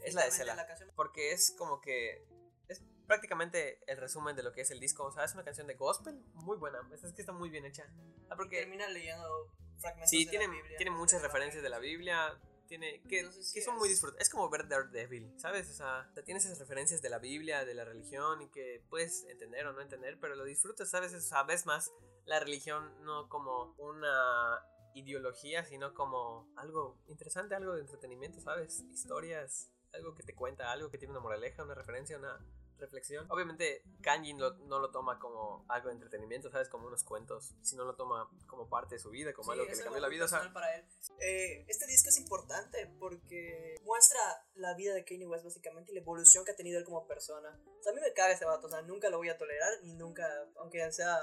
Es 0.04 0.14
la 0.14 0.26
de 0.26 0.32
Cela. 0.32 0.56
la 0.56 0.68
Porque 0.96 1.32
es 1.32 1.56
como 1.58 1.80
que. 1.82 2.28
Es 2.68 2.82
prácticamente 3.08 3.80
el 3.90 3.98
resumen 3.98 4.36
de 4.36 4.44
lo 4.44 4.52
que 4.52 4.62
es 4.62 4.72
el 4.72 4.80
disco. 4.80 5.06
O 5.06 5.12
sea, 5.12 5.24
es 5.24 5.34
una 5.34 5.44
canción 5.44 5.68
de 5.68 5.76
gospel 5.76 6.16
muy 6.34 6.58
buena. 6.58 6.80
Es 6.94 7.02
que 7.14 7.22
está 7.22 7.32
muy 7.32 7.50
bien 7.50 7.66
hecha. 7.66 7.86
Ah, 8.30 8.36
porque. 8.36 8.60
termina 8.60 8.88
leyendo 8.90 9.52
fragmentos 9.80 10.10
Sí, 10.10 10.26
de 10.26 10.30
tiene, 10.32 10.48
la 10.48 10.54
Biblia. 10.54 10.78
tiene 10.78 10.92
de 10.92 10.98
muchas 10.98 11.22
referencias 11.22 11.62
de 11.64 11.70
la 11.70 11.80
Biblia. 11.80 12.40
Tiene. 12.68 13.02
Que, 13.08 13.20
Entonces, 13.20 13.52
que 13.54 13.60
sí 13.60 13.66
son 13.66 13.76
es. 13.76 13.80
muy 13.80 13.90
disfrutables. 13.90 14.28
Es 14.28 14.32
como 14.34 14.50
ver 14.50 14.68
Daredevil, 14.68 15.34
¿sabes? 15.40 15.70
O 15.70 15.74
sea, 15.74 16.08
o 16.10 16.14
sea, 16.14 16.24
tiene 16.24 16.40
esas 16.40 16.58
referencias 16.60 17.02
de 17.02 17.10
la 17.10 17.20
Biblia, 17.20 17.64
de 17.66 17.74
la 17.76 17.86
religión. 17.86 18.42
Y 18.42 18.50
que 18.50 18.84
puedes 18.90 19.26
entender 19.26 19.68
o 19.68 19.74
no 19.74 19.82
entender. 19.82 20.18
Pero 20.20 20.36
lo 20.36 20.44
disfrutas, 20.46 20.90
¿sabes? 20.90 21.14
O 21.14 21.20
sea, 21.22 21.44
ves 21.44 21.66
más 21.66 21.92
la 22.26 22.40
religión 22.40 22.92
no 23.04 23.30
como 23.30 23.76
una 23.78 24.60
ideología, 24.96 25.64
sino 25.66 25.94
como 25.94 26.48
algo 26.56 26.98
interesante, 27.08 27.54
algo 27.54 27.76
de 27.76 27.82
entretenimiento, 27.82 28.40
¿sabes? 28.40 28.80
Historias, 28.92 29.70
algo 29.94 30.16
que 30.16 30.24
te 30.24 30.34
cuenta, 30.34 30.72
algo 30.72 30.90
que 30.90 30.98
tiene 30.98 31.12
una 31.12 31.20
moraleja, 31.20 31.64
una 31.64 31.76
referencia, 31.76 32.18
una 32.18 32.40
reflexión. 32.80 33.26
Obviamente 33.30 33.84
Kanye 34.02 34.34
no, 34.34 34.52
no 34.52 34.80
lo 34.80 34.92
toma 34.92 35.20
como 35.20 35.66
algo 35.70 35.90
de 35.90 35.96
entretenimiento, 35.96 36.50
¿sabes? 36.50 36.70
Como 36.70 36.88
unos 36.88 37.04
cuentos, 37.04 37.54
sino 37.62 37.86
lo 37.86 37.96
toma 37.96 38.30
como 38.48 38.70
parte 38.70 38.96
de 38.96 39.00
su 39.00 39.10
vida, 39.10 39.34
como 39.34 39.52
Sí, 39.54 39.60
algo 39.60 39.66
que 39.70 39.76
le 39.76 39.84
cambió 39.84 40.02
la 40.02 40.08
vida. 40.08 40.26
O 40.26 40.28
sea, 40.28 40.52
para 40.54 40.76
él. 40.76 40.86
Eh, 41.20 41.66
este 41.68 41.88
disco 41.88 42.10
es 42.10 42.18
importante 42.18 42.88
porque 43.00 43.76
muestra 43.84 44.20
la 44.56 44.74
vida 44.74 44.94
de 44.94 45.06
Kanye 45.06 45.28
West 45.28 45.46
básicamente 45.46 45.92
y 45.92 45.96
la 45.96 46.02
evolución 46.02 46.46
que 46.46 46.52
ha 46.52 46.56
tenido 46.56 46.80
él 46.80 46.86
como 46.86 47.08
persona. 47.08 47.50
O 47.80 47.84
sea, 47.84 47.92
a 47.92 47.96
mí 47.96 48.02
me 48.02 48.14
caga 48.14 48.34
ese 48.34 48.46
vato, 48.46 48.68
o 48.68 48.70
sea, 48.70 48.82
nunca 48.82 49.10
lo 49.10 49.18
voy 49.18 49.30
a 49.30 49.38
tolerar 49.38 49.74
y 49.84 49.94
nunca, 49.94 50.28
aunque 50.58 50.92
sea, 50.92 51.20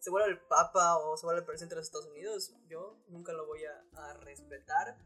se 0.00 0.10
vuelva 0.10 0.28
el 0.28 0.38
papa 0.38 0.98
o 0.98 1.16
se 1.16 1.26
vuelva 1.26 1.40
el 1.40 1.46
presidente 1.46 1.74
de 1.74 1.80
los 1.80 1.86
Estados 1.86 2.06
Unidos, 2.06 2.54
yo 2.68 2.98
nunca 3.08 3.32
lo 3.32 3.46
voy 3.46 3.64
a, 3.64 3.84
a 3.96 4.14
respetar. 4.18 4.96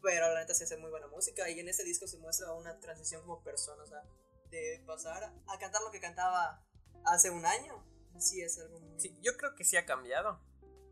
Pero 0.00 0.32
la 0.32 0.40
neta 0.40 0.54
sí 0.54 0.62
hace 0.62 0.76
muy 0.76 0.90
buena 0.90 1.08
música 1.08 1.48
y 1.50 1.58
en 1.58 1.68
este 1.68 1.82
disco 1.82 2.06
se 2.06 2.18
muestra 2.18 2.52
una 2.52 2.78
transición 2.78 3.20
como 3.22 3.42
persona, 3.42 3.82
o 3.82 3.86
sea, 3.86 4.04
de 4.50 4.82
pasar 4.86 5.22
a 5.46 5.58
cantar 5.58 5.82
lo 5.82 5.90
que 5.90 6.00
cantaba 6.00 6.64
hace 7.04 7.30
un 7.30 7.44
año. 7.44 7.84
Sí, 8.18 8.42
es 8.42 8.58
algo 8.58 8.80
muy... 8.80 8.98
sí, 9.00 9.16
yo 9.22 9.36
creo 9.36 9.54
que 9.54 9.64
sí 9.64 9.76
ha 9.76 9.86
cambiado. 9.86 10.40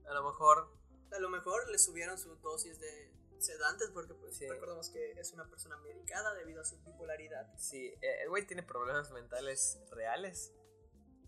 A 0.08 0.14
lo 0.14 0.24
mejor 0.24 0.72
A 1.12 1.18
lo 1.20 1.28
mejor 1.30 1.68
le 1.70 1.78
subieron 1.78 2.18
su 2.18 2.34
dosis 2.36 2.78
de 2.80 3.12
sedantes 3.38 3.90
porque 3.92 4.14
pues 4.14 4.36
Sí. 4.36 4.48
recordemos 4.48 4.90
que 4.90 5.12
es 5.12 5.32
una 5.32 5.48
persona 5.48 5.76
medicada 5.78 6.34
debido 6.34 6.60
a 6.62 6.64
su 6.64 6.78
bipolaridad. 6.82 7.46
Sí, 7.58 7.86
eh, 8.02 8.22
el 8.22 8.28
güey 8.28 8.46
tiene 8.46 8.62
problemas 8.62 9.10
mentales 9.12 9.78
reales. 9.92 10.52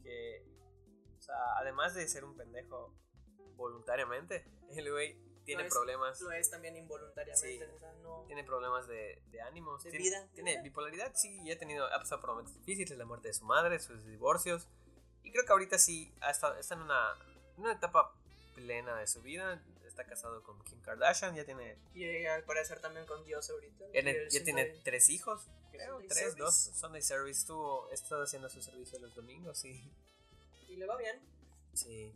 Que, 0.03 0.45
o 1.17 1.21
sea, 1.23 1.37
además 1.59 1.95
de 1.95 2.09
ser 2.09 2.25
un 2.25 2.37
pendejo 2.37 2.95
voluntariamente, 3.57 4.45
el 4.71 4.91
güey 4.91 5.17
tiene 5.49 5.63
Lo 5.63 5.69
es- 5.69 5.75
problemas. 5.75 6.21
Lo 6.21 6.31
es 6.33 6.51
también 6.51 6.77
involuntariamente, 6.77 7.67
Sí. 7.67 7.73
o 7.75 7.79
sea, 7.79 7.93
no... 8.03 8.25
Tiene 8.27 8.45
problemas 8.45 8.87
de, 8.87 9.21
de 9.31 9.41
ánimos. 9.41 9.83
De 9.83 9.91
tiene, 9.91 10.05
vida. 10.05 10.29
Tiene 10.35 10.63
bipolaridad, 10.63 11.13
sí, 11.15 11.41
y 11.43 11.51
ha 11.51 11.59
tenido, 11.59 11.87
ha 11.87 11.99
pasado 11.99 12.21
por 12.21 12.31
momentos 12.31 12.55
difíciles, 12.55 12.97
la 12.99 13.05
muerte 13.07 13.29
de 13.29 13.35
su 13.35 13.45
madre, 13.45 13.79
sus 13.81 14.05
divorcios. 14.07 14.69
Y 15.25 15.33
creo 15.33 15.45
que 15.45 15.53
ahorita 15.53 15.79
sí 15.79 16.13
ha 16.21 16.31
estado, 16.31 16.57
está 16.59 16.75
en 16.75 16.83
una, 16.83 17.15
una 17.57 17.73
etapa 17.73 18.15
plena 18.55 18.97
de 18.99 19.07
su 19.07 19.21
vida. 19.23 19.63
Está 19.87 20.05
casado 20.05 20.43
con 20.45 20.63
Kim 20.65 20.81
Kardashian, 20.81 21.35
ya 21.35 21.45
tiene, 21.45 21.77
Y 21.95 22.25
al 22.27 22.45
parecer 22.45 22.81
también 22.81 23.05
con 23.07 23.25
Dios 23.25 23.51
ahorita. 23.51 23.85
el 23.93 24.29
ya 24.29 24.45
tiene 24.45 24.63
Sunday- 24.75 24.83
tres 24.85 25.09
hijos, 25.11 25.49
creo, 25.73 25.99
tres, 25.99 26.15
service. 26.19 26.39
dos. 26.39 26.55
Sunday 26.55 27.03
Service 27.03 27.41
estuvo, 27.41 27.91
está 27.91 28.23
haciendo 28.23 28.49
su 28.49 28.63
servicio 28.63 28.99
los 29.01 29.15
domingos, 29.15 29.59
sí. 29.59 29.91
Y 30.69 30.77
le 30.77 30.87
va 30.87 30.97
bien. 30.97 31.21
Sí. 31.75 32.15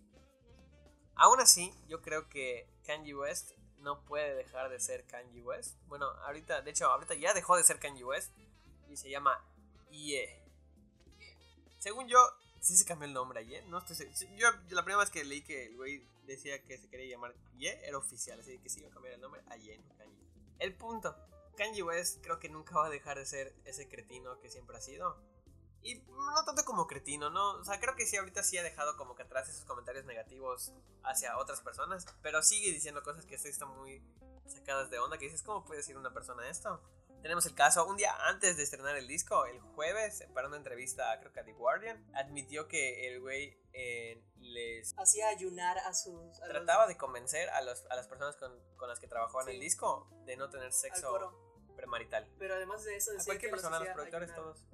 Aún 1.15 1.41
así, 1.41 1.75
yo 1.89 2.03
creo 2.03 2.29
que 2.29 2.69
Kanye 2.87 3.15
West 3.15 3.53
no 3.79 4.05
puede 4.05 4.35
dejar 4.35 4.71
de 4.71 4.81
ser 4.81 5.05
Kanye 5.07 5.43
West. 5.43 5.77
Bueno, 5.87 6.07
ahorita, 6.25 6.63
de 6.63 6.71
hecho, 6.71 6.87
ahorita 6.87 7.15
ya 7.15 7.35
dejó 7.35 7.57
de 7.57 7.65
ser 7.65 7.79
Kanye 7.79 8.05
West 8.05 8.33
y 8.89 8.97
se 8.97 9.11
llama 9.11 9.45
Ye. 9.91 10.41
Según 11.79 12.09
yo, 12.09 12.19
sí 12.61 12.77
se 12.77 12.85
cambió 12.85 13.07
el 13.07 13.15
nombre 13.15 13.41
a 13.41 13.43
Ye. 13.43 13.63
No 13.63 13.79
estoy 13.79 13.97
Yo 14.37 14.49
la 14.71 14.85
primera 14.85 14.99
vez 14.99 15.11
que 15.11 15.25
leí 15.25 15.43
que 15.43 15.67
el 15.67 15.77
güey 15.77 16.07
decía 16.27 16.63
que 16.63 16.79
se 16.79 16.89
quería 16.89 17.17
llamar 17.17 17.35
Ye 17.59 17.87
era 17.87 17.99
oficial, 17.99 18.39
así 18.39 18.59
que 18.59 18.69
sí 18.69 18.81
iba 18.81 18.89
a 18.89 18.93
cambiar 18.93 19.15
el 19.15 19.21
nombre 19.21 19.43
a 19.49 19.57
Ye, 19.57 19.79
no 19.79 19.95
Kanye. 19.97 20.23
El 20.59 20.75
punto. 20.75 21.15
Kanye 21.57 21.83
West 21.83 22.23
creo 22.23 22.39
que 22.39 22.49
nunca 22.49 22.79
va 22.79 22.87
a 22.87 22.91
dejar 22.91 23.19
de 23.19 23.27
ser 23.27 23.55
ese 23.65 23.89
cretino 23.89 24.41
que 24.41 24.49
siempre 24.49 24.77
ha 24.77 24.81
sido. 24.81 25.17
Y 25.83 25.97
no 26.09 26.45
tanto 26.45 26.65
como 26.65 26.87
cretino, 26.87 27.29
¿no? 27.31 27.55
O 27.59 27.65
sea, 27.65 27.81
creo 27.81 27.97
que 27.97 28.07
sí, 28.07 28.17
ahorita 28.17 28.43
sí 28.43 28.57
ha 28.59 28.63
dejado 28.63 28.97
como 28.97 29.15
que 29.17 29.23
atrás 29.23 29.49
esos 29.49 29.65
comentarios 29.65 30.05
negativos 30.05 30.73
hacia 31.03 31.37
otras 31.39 31.61
personas. 31.61 32.07
Pero 32.23 32.43
sigue 32.43 32.71
diciendo 32.71 33.03
cosas 33.03 33.27
que 33.27 33.37
sí 33.39 33.49
están 33.49 33.69
muy 33.69 34.03
sacadas 34.47 34.91
de 34.91 34.99
onda. 35.01 35.19
Que 35.19 35.25
dices, 35.27 35.43
¿cómo 35.43 35.65
puede 35.65 35.79
decir 35.79 35.97
una 35.97 36.13
persona 36.13 36.49
esto? 36.49 36.81
Tenemos 37.21 37.47
el 37.47 37.55
caso, 37.55 37.87
un 37.87 37.97
día 37.97 38.13
antes 38.27 38.57
de 38.57 38.65
estrenar 38.65 38.97
el 38.97 39.07
disco, 39.07 39.47
el 39.47 39.61
jueves, 39.61 40.25
para 40.35 40.49
una 40.49 40.57
entrevista, 40.57 41.19
creo 41.21 41.33
que 41.33 41.39
a 41.39 41.45
The 41.45 41.53
Guardian, 41.53 42.05
admitió 42.17 42.67
que 42.67 43.07
el 43.07 43.21
güey 43.21 43.57
eh, 43.73 44.21
les 44.41 44.93
Hacía 44.99 45.29
ayunar 45.29 45.79
a 45.79 45.95
sus. 45.95 46.41
a 46.41 46.47
los- 46.47 46.49
trataba 46.49 46.89
de 46.89 46.97
convencer 46.97 47.49
a, 47.51 47.61
los, 47.63 47.85
a 47.91 47.95
las 47.95 48.09
personas 48.09 48.35
con, 48.37 48.53
con 48.77 48.89
las 48.89 48.99
que 48.99 49.07
trabajó 49.07 49.41
en 49.41 49.47
Sí. 49.47 49.53
el 49.55 49.61
disco 49.61 50.09
de 50.27 50.37
no 50.37 50.51
tener 50.51 50.73
sexo 50.73 51.33
premarital. 51.77 52.29
Pero 52.41 52.55
además 52.57 52.83
de 52.85 52.97
eso, 52.97 53.13
A 53.13 53.15
decía 53.15 53.27
cualquier 53.27 53.51
que 53.51 53.57
los 53.57 53.63
persona, 53.63 53.79
los 53.79 53.83
hacía 53.89 53.95
productores, 53.95 54.31
ayunar. 54.31 54.45
todos. 54.55 54.67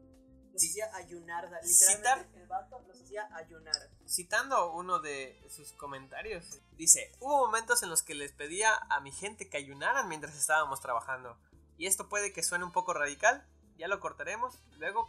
Los 0.60 0.70
hacía 0.70 0.94
ayunar. 0.96 1.48
sea, 1.48 1.60
Citar- 1.62 1.96
Literalmente, 2.18 2.40
el 2.40 2.46
vato 2.48 2.78
los 2.86 3.00
hacía 3.00 3.28
ayunar. 3.36 3.74
Citando 4.06 4.72
uno 4.72 4.98
de 5.00 5.40
sus 5.50 5.72
comentarios, 5.72 6.60
dice, 6.76 7.12
hubo 7.20 7.38
momentos 7.46 7.82
en 7.82 7.90
los 7.90 8.02
que 8.02 8.14
les 8.14 8.32
pedía 8.32 8.74
a 8.90 9.00
mi 9.00 9.12
gente 9.12 9.48
que 9.48 9.56
ayunaran 9.56 10.08
mientras 10.08 10.36
estábamos 10.36 10.80
trabajando. 10.80 11.38
Y 11.76 11.86
esto 11.86 12.08
puede 12.08 12.32
que 12.32 12.42
suene 12.42 12.64
un 12.64 12.72
poco 12.72 12.92
radical, 12.94 13.46
ya 13.76 13.88
lo 13.88 14.00
cortaremos, 14.00 14.58
luego... 14.78 15.08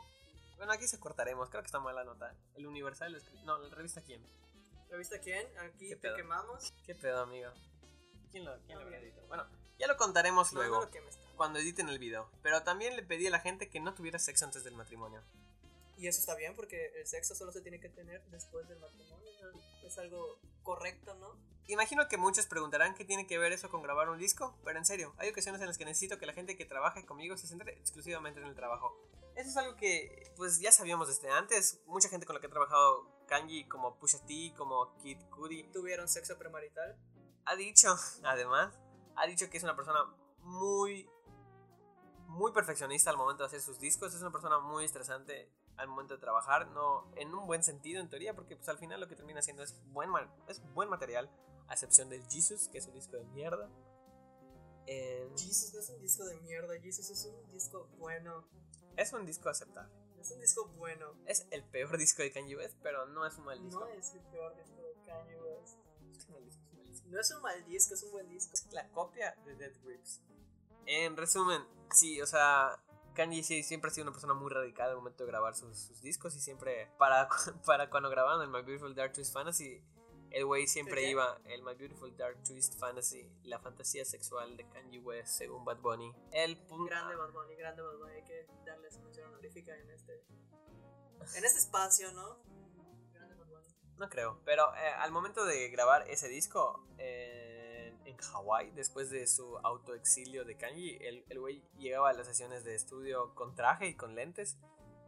Bueno, 0.58 0.74
aquí 0.74 0.88
se 0.90 1.00
cortaremos, 1.00 1.50
creo 1.50 1.62
que 1.64 1.68
está 1.68 1.80
mal 1.80 1.96
la 1.96 2.04
nota. 2.04 2.36
El 2.56 2.68
Universal, 2.68 3.18
no, 3.46 3.58
la 3.60 3.74
revista 3.74 4.02
quién. 4.02 4.22
¿Revista 4.90 5.18
quién? 5.20 5.48
Aquí 5.60 5.88
¿Qué 5.88 5.96
te 5.96 6.02
pedo? 6.02 6.16
quemamos. 6.18 6.74
¿Qué 6.86 6.96
pedo, 6.96 7.22
amigo? 7.22 7.50
¿Quién 8.30 8.44
lo, 8.44 8.60
quién 8.66 8.78
lo 8.78 8.84
habría 8.84 9.00
dicho? 9.00 9.22
Bueno, 9.30 9.48
ya 9.80 9.88
lo 9.88 9.98
contaremos 9.98 10.54
No, 10.54 10.60
luego, 10.60 10.76
no 10.82 10.86
lo 10.86 11.36
cuando 11.36 11.60
editen 11.60 11.88
el 11.90 12.00
video. 12.00 12.30
Pero 12.44 12.64
también 12.64 12.96
le 12.96 13.04
pedí 13.04 13.28
a 13.28 13.32
la 13.32 13.40
gente 13.40 13.70
que 13.70 13.80
no 13.80 13.94
tuviera 13.94 14.20
sexo 14.20 14.46
antes 14.46 14.64
del 14.64 14.76
matrimonio. 14.76 15.24
Y 15.98 16.08
eso 16.08 16.20
está 16.20 16.36
bien 16.36 16.54
porque 16.56 16.92
el 16.98 17.08
sexo 17.08 17.34
solo 17.34 17.52
se 17.52 17.62
tiene 17.62 17.80
que 17.80 17.90
tener 17.90 18.22
después 18.26 18.68
del 18.68 18.80
matrimonio. 18.80 19.30
¿no? 19.42 19.88
Es 19.88 19.98
algo 19.98 20.38
correcto, 20.64 21.14
¿no? 21.16 21.36
Imagino 21.68 22.08
que 22.08 22.18
muchos 22.18 22.48
preguntarán 22.48 22.96
qué 22.96 23.06
tiene 23.06 23.28
que 23.28 23.38
ver 23.38 23.52
eso 23.52 23.70
con 23.70 23.84
grabar 23.84 24.10
un 24.10 24.18
disco, 24.18 24.58
pero 24.66 24.80
en 24.80 24.86
serio, 24.86 25.14
hay 25.18 25.30
ocasiones 25.30 25.62
en 25.62 25.68
las 25.68 25.78
que 25.78 25.86
necesito 25.86 26.18
que 26.18 26.26
la 26.26 26.34
gente 26.34 26.58
que 26.58 26.66
trabaje 26.66 27.06
conmigo 27.06 27.38
se 27.38 27.48
centre 27.48 27.74
exclusivamente 27.74 28.40
en 28.40 28.48
el 28.48 28.56
trabajo. 28.56 28.98
Eso 29.36 29.50
es 29.50 29.58
algo 29.58 29.76
que 29.76 30.34
pues 30.36 30.60
ya 30.60 30.72
sabíamos 30.72 31.08
desde 31.08 31.30
antes. 31.30 31.80
Mucha 31.86 32.10
gente 32.10 32.26
con 32.26 32.34
la 32.34 32.42
que 32.42 32.48
he 32.48 32.50
trabajado, 32.50 33.08
Kanji, 33.28 33.66
como 33.68 34.00
Pusha 34.00 34.18
T, 34.26 34.54
como 34.58 34.98
Kid 34.98 35.20
Cudi, 35.30 35.64
Tuvieron 35.72 36.10
sexo 36.10 36.38
premarital. 36.38 36.98
ha 37.46 37.56
dicho, 37.56 37.96
además, 38.24 38.74
ha 39.20 39.28
dicho 39.28 39.50
que 39.50 39.58
es 39.58 39.64
una 39.64 39.76
persona 39.76 40.00
muy, 40.42 41.10
muy 42.28 42.52
perfeccionista 42.52 43.10
al 43.10 43.18
momento 43.18 43.44
de 43.44 43.48
hacer 43.48 43.62
sus 43.62 43.80
discos. 43.80 44.14
Es 44.14 44.22
una 44.22 44.32
persona 44.32 44.60
muy 44.60 44.86
estresante 44.86 45.52
al 45.78 45.88
momento 45.88 46.16
de 46.16 46.20
trabajar, 46.20 46.68
no 46.72 47.10
en 47.16 47.34
un 47.34 47.46
buen 47.46 47.64
sentido 47.64 48.02
en 48.02 48.10
teoría, 48.10 48.36
porque 48.36 48.56
pues 48.56 48.68
al 48.70 48.78
final 48.78 49.00
lo 49.00 49.08
que 49.08 49.16
termina 49.16 49.40
haciendo 49.40 49.64
es 49.64 49.76
buen, 49.88 50.10
es 50.48 50.62
buen 50.74 50.90
material, 50.90 51.30
a 51.68 51.74
excepción 51.74 52.10
del 52.10 52.26
Jesus, 52.30 52.68
que 52.70 52.80
es 52.80 52.88
un 52.88 52.94
disco 52.96 53.16
de 53.18 53.26
mierda. 53.26 53.70
Eh, 54.88 55.30
Jesus 55.38 55.74
no 55.74 55.80
es 55.80 55.90
un 55.90 56.02
disco 56.02 56.26
de 56.26 56.40
mierda. 56.42 56.74
Jesus 56.82 57.10
es 57.10 57.26
un 57.26 57.48
disco 57.52 57.88
bueno. 57.98 58.48
es 58.98 59.14
un 59.14 59.26
disco 59.26 59.50
aceptable. 59.50 59.94
Es 60.20 60.32
un 60.32 60.40
disco 60.42 60.68
bueno. 60.78 61.14
Es 61.26 61.48
el 61.52 61.64
peor 61.64 61.98
disco 61.98 62.24
de 62.24 62.32
Kanye 62.32 62.58
West, 62.58 62.78
pero 62.82 63.06
no 63.06 63.26
es 63.26 63.38
un 63.38 63.46
mal 63.46 63.62
disco. 63.62 63.80
No 63.80 63.88
es 63.88 64.14
el 64.14 64.22
peor 64.22 64.56
disco 64.56 64.82
de 64.82 64.94
Kanye 65.06 65.40
West. 65.42 65.78
Es 66.18 66.26
un 66.26 66.34
mal 66.34 66.46
disco, 66.46 66.64
es. 67.10 67.14
No 67.14 67.20
es 67.20 67.32
un 67.32 67.42
mal 67.42 67.66
disco, 67.66 67.94
es 67.94 68.04
un 68.04 68.12
buen 68.12 68.30
disco. 68.30 68.54
la 68.72 68.88
copia 68.90 69.36
de 69.46 69.56
Dead 69.56 69.74
Grips. 69.84 70.22
En 70.86 71.18
resumen, 71.18 71.62
sí, 71.92 72.22
o 72.22 72.26
sea, 72.26 72.80
Kanye 73.14 73.44
sí, 73.44 73.64
siempre 73.64 73.92
ha 73.92 73.94
sido 73.94 74.06
una 74.06 74.12
persona 74.12 74.34
muy 74.34 74.50
radical 74.50 74.90
al 74.90 74.96
momento 74.96 75.24
de 75.24 75.30
grabar 75.30 75.56
sus, 75.56 75.78
sus 75.78 76.02
discos 76.02 76.36
y 76.36 76.40
siempre, 76.40 76.92
para, 76.98 77.30
para 77.66 77.90
cuando 77.90 78.10
grabaron 78.10 78.42
el 78.42 78.50
My 78.50 78.62
Beautiful 78.62 78.96
Dark 78.96 79.14
Twist 79.14 79.34
Fantasy, 79.34 79.84
el 80.32 80.46
güey 80.46 80.68
siempre 80.68 81.10
iba, 81.10 81.40
el 81.46 81.64
My 81.64 81.74
Beautiful 81.74 82.16
Dark 82.16 82.44
Twist 82.44 82.80
Fantasy, 82.80 83.28
la 83.44 83.60
fantasía 83.60 84.06
sexual 84.06 84.56
de 84.58 84.68
Kanye 84.70 85.00
West 85.00 85.38
según 85.38 85.66
Bad 85.66 85.80
Bunny. 85.80 86.14
El. 86.32 86.56
Grande 86.86 87.16
Bad 87.16 87.32
Bunny, 87.32 87.56
grande 87.56 87.82
Bad 87.82 87.98
Bunny. 87.98 88.14
Hay 88.14 88.24
que 88.24 88.48
darle 88.66 88.88
esa 88.88 89.02
mención 89.02 89.28
honorífica 89.28 89.76
en 89.76 89.90
este, 89.90 90.24
en 91.36 91.46
este 91.46 91.60
espacio, 91.60 92.12
¿no? 92.14 92.38
No 94.00 94.10
creo, 94.10 94.40
pero 94.46 94.74
eh, 94.76 94.94
al 94.98 95.12
momento 95.12 95.46
de 95.46 95.70
grabar 95.70 96.10
ese 96.10 96.30
disco 96.30 96.88
eh, 96.98 97.94
en 98.06 98.16
Hawái, 98.16 98.72
después 98.72 99.10
de 99.10 99.28
su 99.28 99.58
autoexilio 99.58 100.46
de 100.46 100.56
Kanye, 100.56 100.98
el 101.06 101.26
el 101.28 101.40
güey 101.40 101.62
llegaba 101.78 102.10
a 102.10 102.14
las 102.14 102.26
sesiones 102.26 102.64
de 102.64 102.76
estudio 102.76 103.36
con 103.36 103.56
traje 103.56 103.88
y 103.88 103.96
con 103.96 104.16
lentes. 104.16 104.58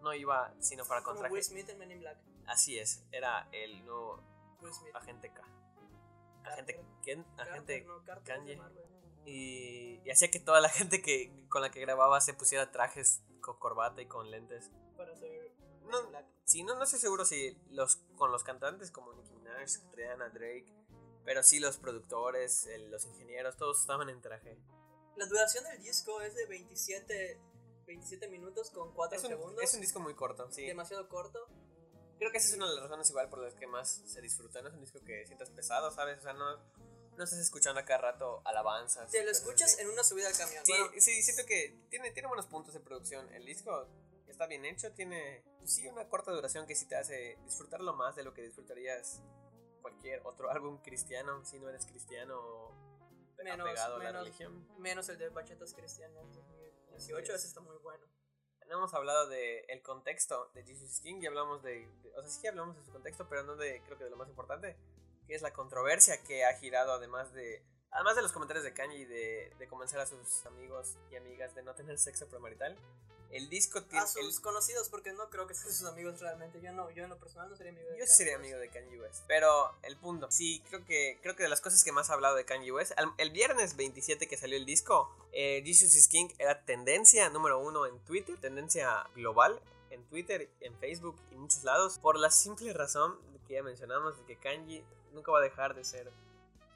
No 0.01 0.13
iba 0.13 0.53
sino 0.59 0.83
para 0.83 1.03
con 1.03 1.17
traje. 1.17 1.31
Will 1.31 1.43
Smith 1.43 1.69
en 1.69 1.77
Men 1.77 1.91
in 1.91 1.99
Black. 2.01 2.17
Así 2.47 2.77
es, 2.77 3.05
era 3.13 3.47
el 3.53 3.85
nuevo 3.85 4.21
Will 4.61 4.73
Smith. 4.73 4.93
agente 4.93 5.31
K. 5.33 5.41
Agente 6.43 6.75
Carter. 6.75 7.01
Ken, 7.01 7.25
agente 7.37 7.87
Kanye. 8.25 8.61
Y, 9.25 10.01
y 10.03 10.09
hacía 10.11 10.29
que 10.29 10.39
toda 10.41 10.59
la 10.59 10.67
gente 10.69 11.01
que 11.01 11.45
con 11.47 11.61
la 11.61 11.71
que 11.71 11.79
grababa 11.79 12.19
se 12.19 12.33
pusiera 12.33 12.71
trajes 12.71 13.23
con 13.39 13.57
corbata 13.57 14.01
y 14.01 14.07
con 14.07 14.29
lentes. 14.31 14.69
Para 14.97 15.13
No, 15.13 16.07
Black. 16.09 16.25
Sí, 16.51 16.63
no, 16.63 16.75
no 16.75 16.83
estoy 16.83 16.99
seguro 16.99 17.23
si 17.23 17.57
los 17.69 17.95
con 18.17 18.31
los 18.31 18.43
cantantes 18.43 18.91
como 18.91 19.13
Nicki 19.13 19.33
Minaj, 19.33 19.69
Rihanna, 19.93 20.29
Drake, 20.29 20.65
pero 21.23 21.43
sí 21.43 21.59
los 21.59 21.77
productores, 21.77 22.65
el- 22.65 22.91
los 22.91 23.05
ingenieros, 23.05 23.55
todos 23.55 23.79
estaban 23.79 24.09
en 24.09 24.21
traje. 24.21 24.57
La 25.15 25.25
duración 25.27 25.63
del 25.63 25.81
disco 25.81 26.19
es 26.21 26.35
de 26.35 26.45
27, 26.47 27.39
27 27.85 28.27
minutos 28.27 28.69
con 28.71 28.93
4 28.93 29.17
Es 29.17 29.23
un, 29.23 29.29
segundos. 29.29 29.63
es 29.63 29.73
un 29.75 29.79
disco 29.81 29.99
muy 30.01 30.13
corto, 30.13 30.51
sí. 30.51 30.65
demasiado 30.65 31.07
corto. 31.07 31.47
Creo 32.19 32.31
que 32.31 32.37
esa 32.39 32.49
es 32.49 32.55
una 32.55 32.67
de 32.69 32.73
las 32.75 32.83
razones 32.83 33.09
igual 33.09 33.29
por 33.29 33.39
las 33.39 33.53
que 33.55 33.65
más 33.67 34.01
se 34.05 34.19
disfruta. 34.21 34.61
No 34.61 34.67
es 34.67 34.73
un 34.75 34.81
disco 34.81 34.99
que 35.05 35.25
sientas 35.25 35.49
pesado, 35.51 35.89
¿sabes? 35.91 36.19
O 36.19 36.21
sea, 36.21 36.33
no, 36.33 36.57
no 37.17 37.23
estás 37.23 37.39
escuchando 37.39 37.79
a 37.79 37.85
cada 37.85 37.99
rato 38.11 38.41
alabanzas. 38.45 39.09
Te 39.09 39.23
lo 39.23 39.31
escuchas 39.31 39.73
así. 39.73 39.81
en 39.83 39.89
una 39.89 40.03
subida 40.03 40.27
al 40.27 40.37
camión. 40.37 40.65
Sí, 40.65 40.73
Bueno, 40.73 40.91
sí, 40.99 41.23
siento 41.23 41.45
que 41.45 41.79
tiene, 41.89 42.11
tiene 42.11 42.27
buenos 42.27 42.47
puntos 42.47 42.73
de 42.73 42.79
producción. 42.81 43.33
El 43.33 43.45
disco 43.45 43.87
está 44.27 44.47
bien 44.47 44.65
hecho, 44.65 44.91
tiene 44.93 45.43
sí 45.65 45.87
una 45.87 46.07
corta 46.09 46.31
duración 46.31 46.65
que 46.67 46.75
sí 46.75 46.87
te 46.87 46.95
hace 46.95 47.37
disfrutarlo 47.45 47.93
más 47.93 48.15
de 48.15 48.23
lo 48.23 48.33
que 48.33 48.41
disfrutarías 48.41 49.21
cualquier 49.81 50.21
otro 50.25 50.49
álbum 50.51 50.77
cristiano, 50.81 51.43
si 51.45 51.59
no 51.59 51.69
eres 51.69 51.85
cristiano 51.85 52.37
o 52.39 52.75
Menos- 53.43 53.67
apegado 53.67 53.95
a 53.95 53.99
la 53.99 54.05
menos- 54.05 54.23
religión. 54.23 54.67
menos 54.79 55.09
el 55.09 55.17
de 55.17 55.29
Bachetas 55.29 55.73
Cristianas 55.73 56.23
2018, 56.35 56.93
Así 56.95 57.13
es. 57.13 57.39
ese 57.39 57.47
está 57.47 57.61
muy 57.61 57.77
bueno. 57.77 58.05
No 58.67 58.77
hemos 58.77 58.93
hablado 58.93 59.27
del 59.27 59.65
el 59.67 59.81
contexto 59.81 60.49
de 60.53 60.63
Jesus 60.63 60.99
King, 61.01 61.19
ya 61.21 61.29
hablamos 61.29 61.61
de, 61.63 61.87
de- 62.03 62.15
O 62.15 62.21
sea, 62.21 62.29
sí 62.29 62.47
hablamos 62.47 62.77
de 62.77 62.83
su 62.85 62.91
contexto, 62.91 63.27
pero 63.27 63.43
no 63.43 63.55
de, 63.57 63.81
creo 63.83 63.97
que 63.97 64.03
de 64.05 64.09
lo 64.11 64.17
más 64.17 64.29
importante, 64.29 64.77
que 65.27 65.33
es 65.35 65.41
la 65.41 65.51
controversia 65.51 66.21
que 66.23 66.45
ha 66.45 66.53
girado 66.53 66.93
además 66.93 67.33
de... 67.33 67.65
Además 67.91 68.15
de 68.15 68.21
los 68.21 68.31
comentarios 68.31 68.63
de 68.63 68.73
Kanye 68.73 68.97
y 68.99 69.05
de, 69.05 69.51
de 69.59 69.67
convencer 69.67 69.99
a 69.99 70.05
sus 70.05 70.45
amigos 70.45 70.95
y 71.11 71.15
amigas 71.17 71.53
de 71.55 71.63
no 71.63 71.73
tener 71.75 71.97
sexo 71.97 72.27
premarital, 72.27 72.77
el 73.31 73.49
disco 73.49 73.81
tiene... 73.83 74.03
A 74.03 74.07
sus 74.07 74.39
conocidos, 74.41 74.89
porque 74.89 75.13
no 75.13 75.29
creo 75.29 75.47
que 75.47 75.53
sean 75.53 75.73
sus 75.73 75.87
amigos 75.87 76.19
realmente. 76.19 76.59
Yo 76.61 76.71
no, 76.73 76.89
yo 76.91 77.03
en 77.05 77.09
lo 77.09 77.17
personal 77.17 77.49
no 77.49 77.55
sería 77.55 77.71
amigo 77.71 77.87
de 77.89 77.93
Yo 77.93 77.99
Kanye 77.99 78.11
sería 78.13 78.33
West. 78.33 78.43
amigo 78.45 78.59
de 78.59 78.69
Kanye 78.69 78.99
West. 79.01 79.23
Pero 79.27 79.73
el 79.83 79.95
punto, 79.97 80.29
sí, 80.31 80.61
creo 80.69 80.85
que 80.85 81.17
creo 81.21 81.35
que 81.35 81.43
de 81.43 81.49
las 81.49 81.61
cosas 81.61 81.83
que 81.85 81.91
más 81.93 82.09
ha 82.09 82.13
hablado 82.13 82.35
de 82.35 82.43
Kanye 82.45 82.71
West, 82.73 82.91
al- 82.97 83.13
el 83.17 83.31
viernes 83.31 83.75
27 83.77 84.27
que 84.27 84.35
salió 84.37 84.57
el 84.57 84.65
disco, 84.65 85.13
eh, 85.31 85.61
Jesus 85.65 85.95
is 85.95 86.07
King 86.09 86.27
era 86.39 86.63
tendencia 86.65 87.29
número 87.29 87.59
uno 87.59 87.85
en 87.85 87.99
Twitter, 88.05 88.37
tendencia 88.39 89.05
global 89.15 89.61
en 89.91 90.03
Twitter, 90.07 90.49
en 90.61 90.77
Facebook 90.79 91.15
y 91.31 91.35
muchos 91.35 91.63
lados, 91.65 91.99
por 91.99 92.17
la 92.17 92.31
simple 92.31 92.71
razón 92.73 93.17
que 93.47 93.53
ya 93.55 93.63
mencionamos 93.63 94.17
de 94.17 94.23
que 94.25 94.35
Kanye 94.37 94.83
nunca 95.13 95.31
va 95.31 95.39
a 95.39 95.41
dejar 95.41 95.73
de 95.75 95.83
ser 95.85 96.09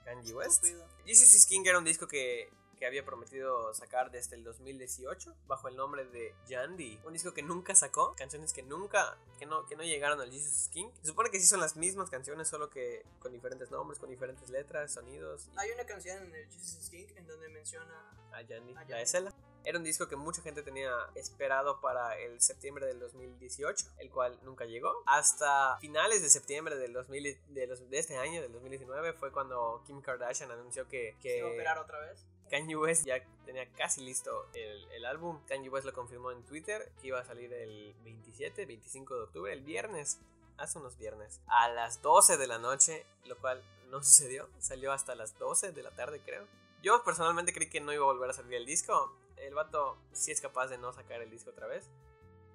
Kanye 0.06 0.34
West. 0.34 0.64
Estúpido. 0.64 0.88
Jesus 1.06 1.36
is 1.36 1.46
King 1.46 1.64
era 1.66 1.78
un 1.78 1.84
disco 1.84 2.08
que 2.08 2.50
que 2.76 2.86
había 2.86 3.06
prometido 3.06 3.74
sacar 3.74 4.12
desde 4.12 4.36
el 4.36 4.44
2018 4.44 5.36
bajo 5.48 5.68
el 5.68 5.76
nombre 5.76 6.06
de 6.06 6.36
Yandy. 6.48 7.00
Un 7.06 7.14
disco 7.14 7.34
que 7.34 7.42
nunca 7.42 7.76
sacó, 7.76 8.16
canciones 8.16 8.54
que 8.54 8.64
nunca, 8.64 9.18
que 9.40 9.46
no, 9.46 9.66
que 9.66 9.76
no 9.76 9.84
llegaron 9.84 10.20
al 10.22 10.32
Jesus 10.32 10.70
King. 10.70 10.90
Se 11.02 11.08
supone 11.08 11.30
que 11.30 11.40
sí 11.40 11.48
son 11.48 11.60
las 11.60 11.76
mismas 11.76 12.10
canciones, 12.10 12.48
solo 12.48 12.70
que 12.70 13.06
con 13.20 13.32
diferentes 13.32 13.72
nombres, 13.72 14.00
con 14.00 14.10
diferentes 14.10 14.50
letras, 14.50 14.94
sonidos. 14.94 15.50
Hay 15.56 15.72
una 15.72 15.86
canción 15.86 16.24
en 16.24 16.36
el 16.36 16.48
Jesus 16.50 16.90
King 16.90 17.08
en 17.16 17.28
donde 17.28 17.50
menciona 17.50 18.12
A 18.32 18.42
Yandy, 18.42 18.74
A 18.74 18.76
la 18.76 18.82
Yandy. 18.82 19.00
de 19.00 19.06
Cela. 19.06 19.34
Era 19.65 19.77
un 19.77 19.84
disco 19.84 20.07
que 20.07 20.15
mucha 20.15 20.41
gente 20.41 20.62
tenía 20.63 20.91
esperado 21.15 21.81
para 21.81 22.17
el 22.19 22.39
septiembre 22.41 22.86
del 22.86 23.00
2018, 23.00 23.86
el 23.98 24.10
cual 24.12 24.39
nunca 24.43 24.65
llegó. 24.65 25.03
Hasta 25.07 25.77
finales 25.79 26.22
de 26.22 26.29
septiembre 26.29 26.75
del 26.77 26.93
2000, 26.93 27.38
de, 27.50 27.67
los- 27.67 27.89
de 27.89 27.98
este 27.98 28.17
año, 28.17 28.41
del 28.41 28.51
2019, 28.53 29.13
fue 29.13 29.31
cuando 29.31 29.84
Kim 29.88 30.01
Kardashian 30.01 30.51
anunció 30.51 30.88
que, 30.88 31.15
se 31.22 31.38
iba 31.39 31.48
a 31.48 31.50
que 31.50 31.55
operar 31.55 31.77
otra 31.79 32.00
vez. 32.00 32.24
Kanye 32.50 32.75
West 32.75 33.05
ya 33.05 33.15
tenía 33.43 33.67
casi 33.74 34.01
listo 34.01 34.48
el, 34.53 34.86
el 34.91 35.05
álbum. 35.05 35.41
Kanye 35.48 35.67
West 35.69 35.86
lo 35.88 35.93
confirmó 35.93 36.31
en 36.31 36.43
Twitter 36.45 36.91
que 37.01 37.07
iba 37.07 37.19
a 37.19 37.25
salir 37.25 37.51
el 37.51 37.95
27, 38.03 38.65
25 38.67 39.15
de 39.15 39.22
octubre, 39.24 39.51
el 39.51 39.62
viernes, 39.63 40.19
hace 40.57 40.77
unos 40.77 40.95
viernes, 40.98 41.41
a 41.48 41.67
las 41.69 42.03
12 42.03 42.38
de 42.38 42.45
la 42.48 42.60
noche, 42.60 43.03
lo 43.25 43.36
cual 43.39 43.63
no 43.89 44.03
sucedió. 44.03 44.48
Salió 44.60 44.91
hasta 44.91 45.15
las 45.15 45.38
12 45.39 45.72
de 45.72 45.81
la 45.81 45.89
tarde, 45.91 46.22
creo. 46.24 46.45
Yo 46.84 47.03
personalmente 47.03 47.51
creí 47.51 47.67
que 47.67 47.81
no 47.81 47.91
iba 47.91 48.03
a 48.03 48.13
volver 48.13 48.29
a 48.29 48.34
salir 48.34 48.53
el 48.53 48.65
disco. 48.67 49.12
El 49.38 49.54
vato 49.54 49.98
sí 50.12 50.32
es 50.32 50.42
capaz 50.42 50.68
de 50.68 50.77
no 50.77 50.94
sacar 50.94 51.22
el 51.22 51.30
disco 51.30 51.51
otra 51.51 51.68
vez. 51.68 51.89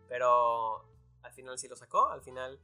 Pero 0.09 0.85
al 1.23 1.33
final 1.33 1.59
sí 1.59 1.69
lo 1.69 1.77
sacó. 1.77 2.09
Al 2.09 2.23
final 2.23 2.59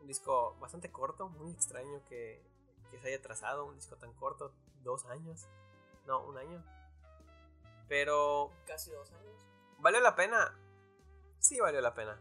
un 0.00 0.06
disco 0.06 0.56
bastante 0.60 0.90
corto, 0.90 1.28
muy 1.28 1.52
extraño 1.52 2.02
que, 2.08 2.42
que 2.90 2.98
se 2.98 3.08
haya 3.08 3.22
trazado 3.22 3.66
un 3.66 3.76
disco 3.76 3.96
tan 3.96 4.12
corto, 4.14 4.52
dos 4.82 5.04
años. 5.06 5.46
No, 6.06 6.24
un 6.24 6.38
año. 6.38 6.64
Pero, 7.88 8.50
Casi 8.66 8.90
dos 8.90 9.10
años. 9.12 9.46
¿valió 9.78 10.00
la 10.00 10.14
pena? 10.14 10.56
Sí, 11.38 11.58
valió 11.60 11.80
la 11.80 11.94
pena. 11.94 12.20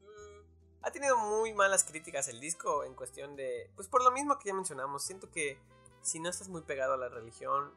Mm, 0.00 0.42
Ha 0.82 0.90
tenido 0.90 1.16
muy 1.18 1.52
malas 1.52 1.84
críticas 1.84 2.28
el 2.28 2.40
disco 2.40 2.84
en 2.84 2.94
cuestión 2.94 3.36
de... 3.36 3.70
Pues 3.76 3.88
por 3.88 4.02
lo 4.02 4.10
mismo 4.10 4.38
que 4.38 4.48
ya 4.48 4.54
mencionamos, 4.54 5.02
siento 5.04 5.30
que 5.30 5.58
si 6.02 6.20
no 6.20 6.30
estás 6.30 6.48
muy 6.48 6.62
pegado 6.62 6.94
a 6.94 6.96
la 6.96 7.08
religión, 7.08 7.72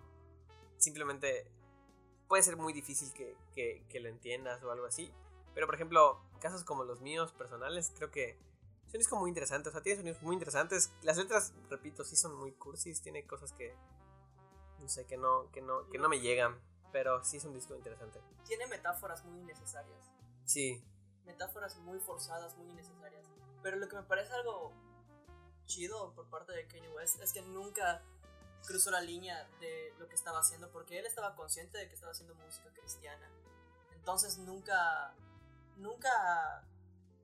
simplemente 0.78 1.46
puede 2.28 2.44
ser 2.44 2.58
muy 2.58 2.74
difícil 2.74 3.12
que, 3.14 3.36
que- 3.54 3.84
que 3.90 4.00
lo 4.00 4.10
entiendas 4.10 4.64
o 4.64 4.72
algo 4.72 4.86
así. 4.86 5.14
Pero 5.54 5.66
por 5.68 5.76
ejemplo, 5.76 6.20
casos 6.40 6.64
como 6.64 6.84
los 6.84 7.02
míos 7.02 7.32
personales, 7.34 7.92
creo 7.96 8.10
que 8.12 8.32
es 8.88 8.94
un 8.94 9.00
disco 9.00 9.18
muy 9.18 9.30
interesante. 9.30 9.70
O 9.70 9.72
sea, 9.72 9.82
tiene 9.82 9.98
sonidos 9.98 10.22
muy 10.22 10.34
interesantes. 10.34 10.92
Las 11.02 11.18
letras, 11.18 11.54
repito, 11.70 12.04
sí 12.04 12.16
son 12.16 12.36
muy 12.36 12.52
cursis. 12.54 13.02
Tiene 13.02 13.26
cosas 13.26 13.54
que... 13.54 13.76
No 14.80 14.90
sé, 14.90 15.06
que 15.06 15.16
no, 15.18 15.50
que 15.52 15.62
no, 15.62 15.88
que 15.90 15.98
no 15.98 16.10
me 16.10 16.20
llegan. 16.20 16.60
Pero 16.92 17.24
sí 17.24 17.38
es 17.38 17.46
un 17.46 17.54
disco 17.54 17.76
interesante. 17.76 18.20
tiene 18.46 18.68
metáforas 18.68 19.24
muy 19.26 19.40
innecesarias. 19.42 20.12
Sí, 20.46 20.84
Metáforas 21.26 21.78
muy 21.78 22.00
forzadas, 22.00 22.56
muy 22.58 22.68
innecesarias. 22.70 23.26
Pero 23.62 23.78
lo 23.78 23.88
que 23.88 23.96
me 23.96 24.04
parece 24.04 24.34
algo 24.34 24.74
chido 25.66 26.14
por 26.14 26.28
parte 26.30 26.52
de 26.52 26.68
Kanye 26.68 26.90
West 26.90 27.22
es 27.22 27.32
que 27.32 27.42
nunca 27.44 28.04
cruzó 28.66 28.92
la 28.92 29.02
línea 29.02 29.48
de 29.60 29.94
lo 30.00 30.08
que 30.08 30.16
estaba 30.16 30.40
haciendo 30.40 30.72
porque 30.72 31.00
él 31.00 31.06
estaba 31.06 31.36
consciente 31.36 31.78
de 31.78 31.88
que 31.88 31.96
estaba 31.96 32.12
haciendo 32.12 32.36
música 32.36 32.70
cristiana. 32.74 33.30
Entonces 33.94 34.38
nunca, 34.38 35.14
nunca 35.78 36.64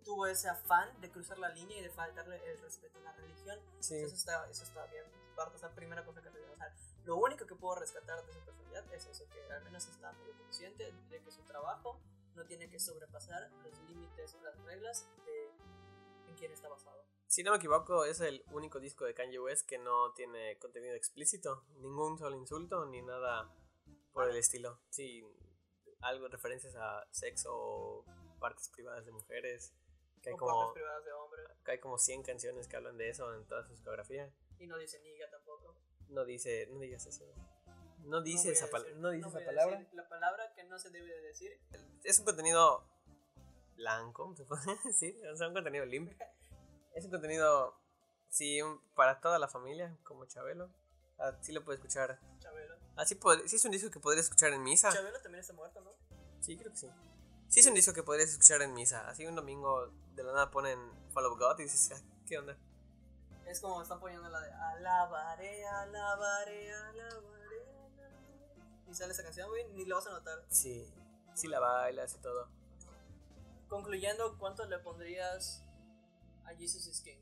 tuvo 0.03 0.27
ese 0.27 0.49
afán 0.49 0.89
de 1.01 1.11
cruzar 1.11 1.37
la 1.37 1.49
línea 1.49 1.77
y 1.79 1.83
de 1.83 1.89
faltarle 1.89 2.41
el 2.51 2.59
respeto 2.59 2.99
a 2.99 3.01
la 3.01 3.11
religión. 3.13 3.59
sí. 3.79 3.95
Eso 3.95 4.15
está, 4.15 4.49
eso 4.49 4.63
está 4.63 4.85
bien. 4.87 5.03
Parte, 5.35 5.57
esa 5.57 5.73
primera 5.73 6.03
cosa 6.03 6.21
que 6.21 6.29
o 6.29 6.57
sea, 6.57 6.73
Lo 7.05 7.17
único 7.17 7.45
que 7.45 7.55
puedo 7.55 7.75
rescatar 7.75 8.25
de 8.25 8.33
su 8.33 8.39
personalidad 8.39 8.93
es 8.93 9.05
eso, 9.05 9.25
que 9.29 9.53
al 9.53 9.63
menos 9.63 9.87
está 9.87 10.11
muy 10.13 10.33
consciente 10.33 10.91
de 11.09 11.21
que 11.21 11.31
su 11.31 11.41
trabajo 11.43 11.99
no 12.35 12.45
tiene 12.45 12.69
que 12.69 12.79
sobrepasar 12.79 13.49
los 13.63 13.79
límites 13.87 14.33
o 14.35 14.41
las 14.41 14.57
reglas 14.63 15.07
de 15.25 15.51
en 16.27 16.35
quién 16.35 16.51
está 16.51 16.69
basado. 16.69 17.03
Si 17.29 17.43
no 17.43 17.51
me 17.51 17.57
equivoco, 17.57 18.05
es 18.05 18.19
el 18.21 18.43
único 18.53 18.79
disco 18.79 19.05
de 19.05 19.13
Kanye 19.13 19.39
West 19.39 19.67
que 19.67 19.77
no 19.77 20.13
tiene 20.13 20.57
contenido 20.57 20.95
explícito. 20.95 21.63
Ningún 21.77 22.17
solo 22.17 22.35
insulto 22.35 22.87
ni 22.87 23.03
nada 23.03 23.53
por 24.13 24.27
el 24.27 24.35
estilo. 24.35 24.79
Sí, 24.89 25.23
algo 26.01 26.27
referencias 26.27 26.75
a 26.75 27.05
sexo 27.11 27.51
o 27.55 28.05
partes 28.39 28.69
privadas 28.69 29.05
de 29.05 29.11
mujeres. 29.11 29.75
Que 30.23 30.29
hay, 30.29 30.33
o 30.33 30.37
como, 30.39 30.57
partes 30.57 30.73
privadas 30.81 31.05
de 31.05 31.11
hombre. 31.13 31.41
que 31.63 31.71
hay 31.71 31.79
como 31.79 31.99
100 31.99 32.23
canciones 32.23 32.67
que 32.67 32.75
hablan 32.77 32.97
de 32.97 33.09
eso 33.09 33.31
en 33.35 33.45
toda 33.45 33.63
su 33.63 33.73
discografía. 33.73 34.33
Y 34.57 34.65
no 34.65 34.79
dice 34.79 34.99
niga 35.01 35.29
tampoco. 35.29 35.75
No 36.07 36.25
dice, 36.25 36.65
no 36.71 36.79
digas 36.79 37.05
eso. 37.05 37.25
No 38.05 38.23
dice 38.23 38.49
a 38.49 38.51
esa, 38.53 38.71
pal- 38.71 38.95
no 38.95 39.11
dice 39.11 39.29
voy 39.29 39.35
esa 39.37 39.45
palabra. 39.45 39.77
decir 39.77 39.93
La 39.93 40.09
palabra 40.09 40.51
que 40.55 40.63
no 40.63 40.79
se 40.79 40.89
debe 40.89 41.05
de 41.13 41.21
decir. 41.21 41.61
es 42.03 42.17
un 42.17 42.25
contenido 42.25 42.83
blanco, 43.75 44.35
se 44.35 44.45
puede 44.45 44.63
decir, 44.83 45.15
o 45.31 45.37
sea, 45.37 45.47
un 45.47 45.53
contenido 45.53 45.85
limpio. 45.85 46.17
Es 46.93 47.05
un 47.05 47.11
contenido, 47.11 47.75
sí, 48.29 48.61
un- 48.61 48.81
para 48.95 49.19
toda 49.21 49.39
la 49.39 49.47
familia, 49.47 49.95
como 50.03 50.25
Chabelo. 50.25 50.69
Así 51.17 51.51
lo 51.51 51.63
puede 51.63 51.77
escuchar. 51.77 52.19
Chabelo. 52.39 52.75
Así 52.95 53.15
pod- 53.15 53.45
sí 53.47 53.55
es 53.57 53.65
un 53.65 53.71
disco 53.71 53.89
que 53.91 53.99
podrías 53.99 54.25
escuchar 54.25 54.51
en 54.53 54.63
misa. 54.63 54.91
Chabelo 54.91 55.19
también 55.21 55.41
está 55.41 55.53
muerto, 55.53 55.81
¿no? 55.81 55.91
Sí, 56.41 56.57
creo 56.57 56.71
que 56.71 56.77
sí. 56.77 56.89
Sí 57.47 57.59
es 57.61 57.65
un 57.65 57.73
disco 57.73 57.93
que 57.93 58.03
podrías 58.03 58.29
escuchar 58.29 58.61
en 58.61 58.73
misa. 58.73 59.07
Así 59.09 59.25
un 59.25 59.35
domingo 59.35 59.87
de 60.15 60.23
la 60.23 60.33
nada 60.33 60.51
ponen 60.51 60.77
Follow 61.13 61.37
God 61.37 61.59
y 61.59 61.63
dices, 61.63 61.91
"Ah, 61.91 62.01
¿qué 62.27 62.37
onda? 62.37 62.57
Es 63.47 63.59
como 63.61 63.81
están 63.81 63.99
poniendo 63.99 64.29
la 64.29 64.39
de 64.41 64.51
alabaré, 64.51 65.65
alabaré, 65.65 66.71
alabaré. 66.73 67.65
Y 68.87 68.93
sale 68.93 69.13
esa 69.13 69.23
canción, 69.23 69.49
güey, 69.49 69.65
ni 69.73 69.85
lo 69.85 69.95
vas 69.95 70.07
a 70.07 70.11
notar. 70.11 70.43
Sí, 70.49 70.87
sí 71.33 71.47
la 71.47 71.59
bailas 71.59 72.13
y 72.13 72.17
todo. 72.19 72.47
Concluyendo, 73.67 74.37
¿cuánto 74.37 74.65
le 74.65 74.79
pondrías 74.79 75.63
a 76.49 76.55
Jesus 76.57 76.87
is 76.87 77.01
King? 77.01 77.17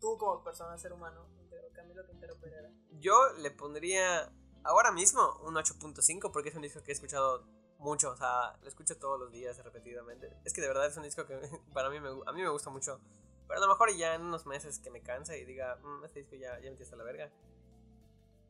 Tú 0.00 0.16
como 0.18 0.42
persona, 0.42 0.76
ser 0.78 0.92
humano, 0.92 1.28
Camilo 1.74 2.04
Quintero 2.06 2.38
Pereira. 2.40 2.70
Yo 2.98 3.32
le 3.38 3.50
pondría 3.50 4.32
ahora 4.64 4.92
mismo 4.92 5.36
un 5.42 5.54
8.5 5.54 6.30
porque 6.32 6.48
es 6.50 6.54
un 6.54 6.62
disco 6.62 6.82
que 6.82 6.90
he 6.90 6.94
escuchado 6.94 7.44
mucho, 7.78 8.10
o 8.10 8.16
sea, 8.16 8.56
lo 8.62 8.68
escucho 8.68 8.98
todos 8.98 9.18
los 9.18 9.30
días 9.32 9.56
repetidamente. 9.62 10.36
Es 10.44 10.52
que 10.52 10.60
de 10.60 10.68
verdad 10.68 10.86
es 10.86 10.96
un 10.96 11.02
disco 11.02 11.26
que 11.26 11.38
para 11.74 11.88
mí 11.90 12.00
me, 12.00 12.08
a 12.08 12.32
mí 12.32 12.42
me 12.42 12.48
gusta 12.50 12.70
mucho. 12.70 13.00
Pero 13.46 13.58
a 13.58 13.66
lo 13.66 13.68
mejor 13.68 13.92
ya 13.96 14.14
en 14.14 14.22
unos 14.22 14.46
meses 14.46 14.78
que 14.78 14.90
me 14.90 15.02
canse 15.02 15.38
y 15.38 15.44
diga, 15.44 15.76
"Mm, 15.82 16.04
este 16.04 16.20
disco 16.20 16.36
ya, 16.36 16.58
ya 16.60 16.70
metí 16.70 16.82
hasta 16.84 16.96
la 16.96 17.04
verga. 17.04 17.30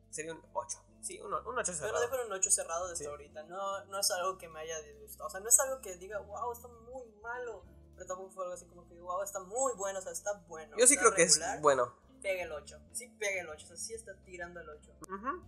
Sería 0.09 0.33
un 0.33 0.41
8. 0.53 0.77
Sí, 1.01 1.19
un, 1.21 1.33
un 1.33 1.57
8 1.57 1.71
Yo 1.71 1.77
cerrado. 1.77 1.93
lo 1.93 1.99
dejo 2.01 2.25
un 2.27 2.33
8 2.33 2.51
cerrado 2.51 2.87
desde 2.89 3.05
Sí. 3.05 3.09
ahorita. 3.09 3.43
No, 3.43 3.85
no 3.85 3.99
es 3.99 4.11
algo 4.11 4.37
que 4.37 4.47
me 4.49 4.59
haya 4.59 4.79
disgustado. 4.81 5.27
O 5.27 5.29
sea, 5.31 5.39
no 5.39 5.47
es 5.49 5.59
algo 5.59 5.81
que 5.81 5.95
diga, 5.97 6.19
wow, 6.19 6.51
está 6.51 6.67
muy 6.67 7.05
malo. 7.23 7.63
Tampoco 8.05 8.29
fue 8.31 8.43
algo 8.43 8.53
así 8.55 8.65
como 8.65 8.87
que, 8.87 8.95
wow, 9.01 9.21
está 9.23 9.39
muy 9.39 9.73
bueno. 9.75 9.99
O 9.99 10.01
sea, 10.01 10.11
está 10.11 10.33
bueno. 10.47 10.77
Yo 10.77 10.87
sí 10.87 10.97
creo 10.97 11.13
que 11.13 11.23
es 11.23 11.35
regular, 11.37 11.61
bueno. 11.61 11.93
Pega 12.21 12.43
el 12.43 12.51
8. 12.51 12.79
Sí, 12.91 13.07
pega 13.19 13.41
el 13.41 13.49
8. 13.49 13.65
O 13.65 13.67
sea, 13.67 13.77
sí 13.77 13.93
está 13.93 14.15
tirando 14.23 14.59
el 14.59 14.69
8. 14.69 14.91
Ujú. 15.09 15.43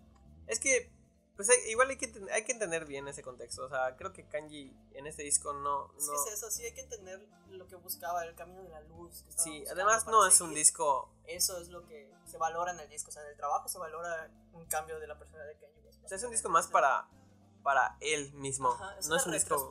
Es 0.47 0.59
que, 0.59 0.91
pues 1.35 1.49
hay- 1.49 1.69
igual 1.69 1.89
hay 1.89 1.97
que, 1.97 2.11
hay 2.31 2.43
que 2.45 2.51
entender 2.51 2.85
bien 2.85 3.07
ese 3.07 3.21
contexto. 3.21 3.65
O 3.65 3.69
sea, 3.69 3.95
creo 3.95 4.11
que 4.13 4.27
Kanji 4.27 4.75
en 4.93 5.05
este 5.07 5.23
disco 5.23 5.53
no... 5.53 5.93
Es 5.97 6.05
no 6.07 6.13
que 6.23 6.29
es 6.31 6.37
eso, 6.37 6.49
sí 6.51 6.63
hay 6.63 6.73
que 6.73 6.81
entender 6.81 7.27
lo 7.49 7.67
que 7.67 7.75
buscaba, 7.75 8.25
el 8.25 8.33
camino 8.35 8.63
de 8.63 8.69
la 8.69 8.81
luz. 8.81 9.23
que 9.23 9.31
sí, 9.41 9.63
además 9.69 10.07
no 10.07 10.25
es 10.25 10.41
un 10.41 10.53
disco 10.55 11.11
Eso 11.25 11.59
es 11.59 11.69
lo 11.69 11.85
que 11.85 12.11
se 12.25 12.37
valora 12.37 12.71
en 12.71 12.79
el 12.79 12.89
disco. 12.89 13.09
O 13.09 13.13
sea, 13.13 13.21
en 13.23 13.29
el 13.29 13.37
trabajo 13.37 13.67
se 13.69 13.77
valora 13.77 14.31
un 14.53 14.65
cambio 14.65 14.99
de 14.99 15.05
la 15.07 15.17
persona 15.19 15.43
de 15.43 15.55
Kanye 15.57 15.79
West. 15.85 16.03
O 16.03 16.07
sea, 16.07 16.17
es 16.17 16.23
un 16.23 16.31
disco 16.31 16.49
más 16.49 16.67
para, 16.67 17.07
para 17.61 17.97
él 18.01 18.33
mismo. 18.33 18.71
Ajá, 18.73 18.97
es 18.97 19.05
no 19.07 19.13
una 19.13 19.21
es 19.21 19.25
un 19.27 19.31
disco. 19.33 19.69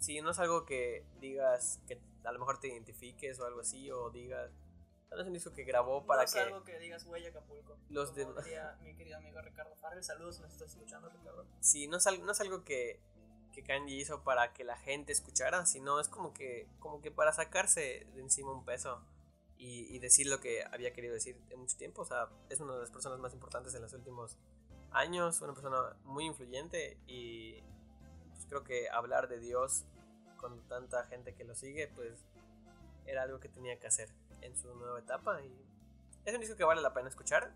Sí, 0.00 0.20
no 0.20 0.30
es 0.32 0.38
algo 0.40 0.64
que 0.66 1.06
digas 1.20 1.78
que 1.86 2.00
a 2.24 2.32
lo 2.32 2.38
mejor 2.38 2.58
te 2.60 2.68
identifiques 2.68 3.38
o 3.40 3.46
algo 3.46 3.60
así, 3.60 3.90
o 3.90 4.10
digas. 4.10 4.50
No 5.10 5.20
es 5.20 5.26
un 5.26 5.32
disco 5.34 5.52
que 5.52 5.64
grabó 5.64 6.06
para 6.06 6.22
no 6.22 6.24
es 6.26 6.32
que. 6.32 6.40
algo 6.40 6.64
que 6.64 6.78
digas 6.78 7.04
huella 7.04 7.28
Acapulco. 7.28 7.76
los 7.90 8.14
demás- 8.14 8.44
diría 8.44 8.78
mi 8.80 8.94
querido 8.96 9.18
amigo 9.18 9.40
Ricardo 9.42 9.76
Farrell. 9.76 10.02
Saludos 10.02 10.36
si 10.36 10.42
nos 10.42 10.52
estás 10.52 10.70
escuchando, 10.70 11.10
Ricardo. 11.10 11.44
Sí, 11.60 11.86
no 11.86 11.98
es, 11.98 12.06
no 12.22 12.32
es 12.32 12.40
algo 12.40 12.64
que, 12.64 12.98
que 13.52 13.62
Kanji 13.62 14.00
hizo 14.00 14.22
para 14.24 14.54
que 14.54 14.64
la 14.64 14.76
gente 14.78 15.12
escuchara, 15.12 15.66
sino 15.66 16.00
es 16.00 16.08
como 16.08 16.32
que, 16.32 16.66
como 16.78 17.02
que 17.02 17.10
para 17.10 17.32
sacarse 17.34 18.06
de 18.14 18.20
encima 18.22 18.52
un 18.52 18.64
peso 18.64 19.04
y, 19.58 19.94
y 19.94 19.98
decir 19.98 20.28
lo 20.28 20.40
que 20.40 20.64
había 20.72 20.94
querido 20.94 21.12
decir 21.12 21.38
en 21.50 21.58
mucho 21.58 21.76
tiempo. 21.76 22.00
O 22.00 22.06
sea, 22.06 22.30
es 22.48 22.60
una 22.60 22.72
de 22.72 22.80
las 22.80 22.90
personas 22.90 23.18
más 23.18 23.34
importantes 23.34 23.74
en 23.74 23.82
los 23.82 23.92
últimos 23.92 24.38
años, 24.92 25.42
una 25.42 25.52
persona 25.52 25.94
muy 26.04 26.24
influyente 26.24 26.96
y 27.06 27.60
pues 28.32 28.46
creo 28.48 28.64
que 28.64 28.88
hablar 28.88 29.28
de 29.28 29.38
Dios 29.38 29.84
con 30.42 30.60
tanta 30.68 31.04
gente 31.06 31.34
que 31.34 31.44
lo 31.44 31.54
sigue, 31.54 31.88
pues 31.88 32.18
era 33.06 33.22
algo 33.22 33.40
que 33.40 33.48
tenía 33.48 33.78
que 33.78 33.86
hacer 33.86 34.10
en 34.42 34.56
su 34.56 34.74
nueva 34.74 34.98
etapa 34.98 35.40
y 35.40 35.56
es 36.24 36.34
un 36.34 36.40
disco 36.40 36.56
que 36.56 36.64
vale 36.64 36.82
la 36.82 36.92
pena 36.92 37.08
escuchar. 37.08 37.54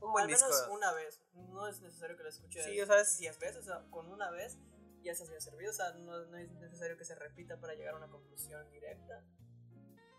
Un 0.00 0.10
buen 0.12 0.24
Al 0.24 0.28
disco. 0.30 0.46
menos 0.48 0.68
una 0.70 0.92
vez. 0.92 1.22
No 1.34 1.68
es 1.68 1.80
necesario 1.80 2.16
que 2.16 2.24
lo 2.24 2.28
escuches 2.28 2.64
Sí, 2.64 2.80
o 2.80 2.86
sea, 2.86 3.00
es- 3.00 3.18
10 3.18 3.38
veces. 3.38 3.58
O 3.58 3.62
sea, 3.62 3.84
con 3.90 4.08
una 4.08 4.30
vez 4.30 4.58
ya 5.04 5.14
se 5.14 5.22
haya 5.22 5.40
servido. 5.40 5.70
O 5.70 5.74
sea, 5.74 5.92
no, 5.92 6.26
no 6.26 6.36
es 6.36 6.50
necesario 6.54 6.96
que 6.98 7.04
se 7.04 7.14
repita 7.14 7.56
para 7.60 7.74
llegar 7.74 7.94
a 7.94 7.98
una 7.98 8.08
conclusión 8.08 8.68
directa. 8.72 9.22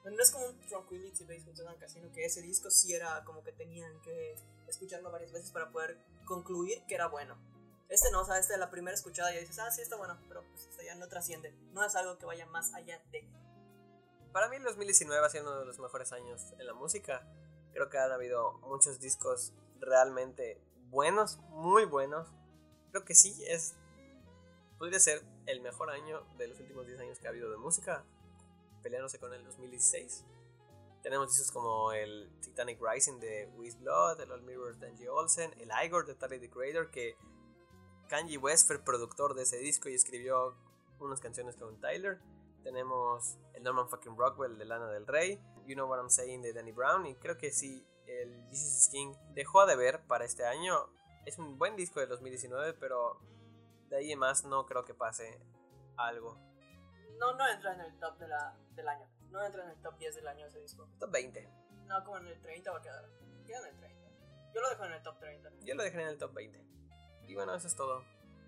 No 0.06 0.22
es 0.22 0.32
como 0.32 0.48
un 0.48 0.60
Tranquility 0.62 1.24
Base 1.26 1.50
Hotel 1.50 1.78
Casino, 1.80 2.12
que 2.12 2.26
ese 2.26 2.42
disco 2.42 2.70
sí 2.70 2.94
era 2.94 3.24
como 3.26 3.44
que 3.44 3.52
tenían 3.54 4.02
que 4.02 4.36
escucharlo 4.68 5.12
varias 5.12 5.32
veces 5.32 5.52
para 5.52 5.70
poder 5.72 5.98
concluir 6.26 6.84
que 6.88 6.96
era 6.96 7.08
bueno. 7.08 7.38
Este 7.94 8.10
no, 8.10 8.22
o 8.22 8.26
sea, 8.26 8.40
este 8.40 8.58
la 8.58 8.72
primera 8.72 8.96
escuchada 8.96 9.32
ya 9.32 9.40
dices, 9.40 9.60
ah, 9.60 9.70
sí, 9.70 9.84
está 9.84 9.98
bueno, 9.98 10.18
pero 10.28 10.42
pues 10.50 10.66
este 10.66 10.84
ya 10.84 10.96
no 10.96 11.08
trasciende. 11.08 11.54
No 11.74 11.86
es 11.86 11.96
algo 11.96 12.18
que 12.18 12.26
vaya 12.26 12.48
más 12.48 12.74
allá 12.74 13.00
de. 13.12 13.24
Para 14.32 14.50
mí 14.50 14.56
el 14.56 14.64
2019 14.64 15.24
ha 15.24 15.30
sido 15.30 15.44
uno 15.44 15.60
de 15.60 15.66
los 15.68 15.78
mejores 15.78 16.12
años 16.12 16.54
en 16.58 16.66
la 16.66 16.74
música. 16.74 17.24
Creo 17.72 17.92
que 17.92 18.00
han 18.00 18.12
habido 18.12 18.54
muchos 18.62 19.00
discos 19.00 19.54
realmente 19.80 20.60
buenos, 20.90 21.38
muy 21.50 21.86
buenos. 21.86 22.28
Creo 22.90 23.06
que 23.06 23.14
sí, 23.14 23.44
es 23.46 23.76
podría 24.80 25.00
ser 25.00 25.22
el 25.46 25.62
mejor 25.62 25.92
año 25.92 26.26
de 26.40 26.48
los 26.48 26.60
últimos 26.60 26.88
10 26.88 27.00
años 27.02 27.20
que 27.20 27.28
ha 27.28 27.30
habido 27.30 27.52
de 27.52 27.58
música, 27.58 28.04
peleándose 28.82 29.20
con 29.20 29.32
el 29.36 29.44
2016. 29.44 30.26
Tenemos 31.04 31.30
discos 31.30 31.52
como 31.52 31.92
el 31.92 32.28
Titanic 32.42 32.80
Rising 32.82 33.20
de 33.20 33.52
Wiz 33.56 33.78
Blood, 33.80 34.20
el 34.20 34.32
All 34.32 34.42
Mirrors 34.42 34.80
de 34.80 34.88
Angie 34.88 35.10
Olsen, 35.10 35.54
el 35.60 35.70
Igor 35.86 36.08
de 36.08 36.16
Tyler 36.16 36.40
the 36.40 36.50
Creator, 36.50 36.90
que 36.90 37.16
Kanye 38.08 38.38
West 38.38 38.68
fue 38.68 38.78
el 38.78 38.84
productor 38.84 39.34
de 39.34 39.44
ese 39.44 39.58
disco 39.58 39.90
y 39.90 39.96
escribió 39.96 40.56
unas 41.00 41.20
canciones 41.20 41.56
con 41.56 41.80
Tyler. 41.80 42.20
Tenemos 42.64 43.38
el 43.54 43.64
Norman 43.64 43.90
fucking 43.90 44.18
Rockwell 44.18 44.58
de 44.58 44.66
Lana 44.66 44.88
del 44.90 45.06
Rey, 45.06 45.40
You 45.66 45.76
Know 45.76 45.90
What 45.90 46.00
I'm 46.00 46.10
Saying 46.10 46.42
de 46.42 46.54
Danny 46.54 46.72
Brown, 46.72 47.06
y 47.06 47.16
creo 47.16 47.38
que 47.38 47.52
sí, 47.52 47.86
el 48.08 48.46
Jesus 48.50 48.78
is 48.78 48.90
King 48.90 49.14
dejó 49.34 49.66
de 49.66 49.76
ver 49.76 50.02
para 50.08 50.26
este 50.26 50.46
año. 50.46 50.90
Es 51.26 51.38
un 51.38 51.58
buen 51.58 51.76
disco 51.76 52.00
del 52.00 52.10
2019, 52.10 52.74
pero 52.74 53.20
de 53.90 53.98
ahí 53.98 54.12
en 54.12 54.20
más 54.20 54.44
no 54.44 54.66
creo 54.66 54.86
que 54.86 54.94
pase 54.94 55.40
algo. 55.98 56.38
No, 57.20 57.34
no 57.36 57.48
entra 57.48 57.74
en 57.74 57.82
el 57.82 58.00
top 58.00 58.18
de 58.18 58.28
la, 58.28 58.58
del 58.72 58.88
año. 58.88 59.08
No 59.30 59.44
entra 59.44 59.64
en 59.64 59.70
el 59.72 59.82
top 59.82 59.98
10 59.98 60.16
del 60.16 60.28
año 60.28 60.46
ese 60.46 60.60
disco. 60.60 60.88
Top 61.00 61.12
20. 61.12 61.50
No, 61.88 62.04
como 62.04 62.18
en 62.18 62.28
el 62.28 62.42
30 62.42 62.72
va 62.72 62.78
a 62.78 62.82
quedar. 62.82 63.10
Queda 63.46 63.60
en 63.60 63.74
el 63.74 63.80
30. 63.80 64.04
Yo 64.54 64.62
lo 64.62 64.70
dejo 64.70 64.86
en 64.86 64.92
el 64.94 65.04
top 65.04 65.20
30. 65.20 65.50
Yo 65.62 65.76
lo 65.76 65.84
dejé 65.84 66.02
en 66.02 66.08
el 66.08 66.18
top 66.18 66.34
20. 66.34 66.66
Y 67.28 67.36
bueno, 67.36 67.56
eso 67.56 67.68
es 67.68 67.76
todo. 67.76 68.04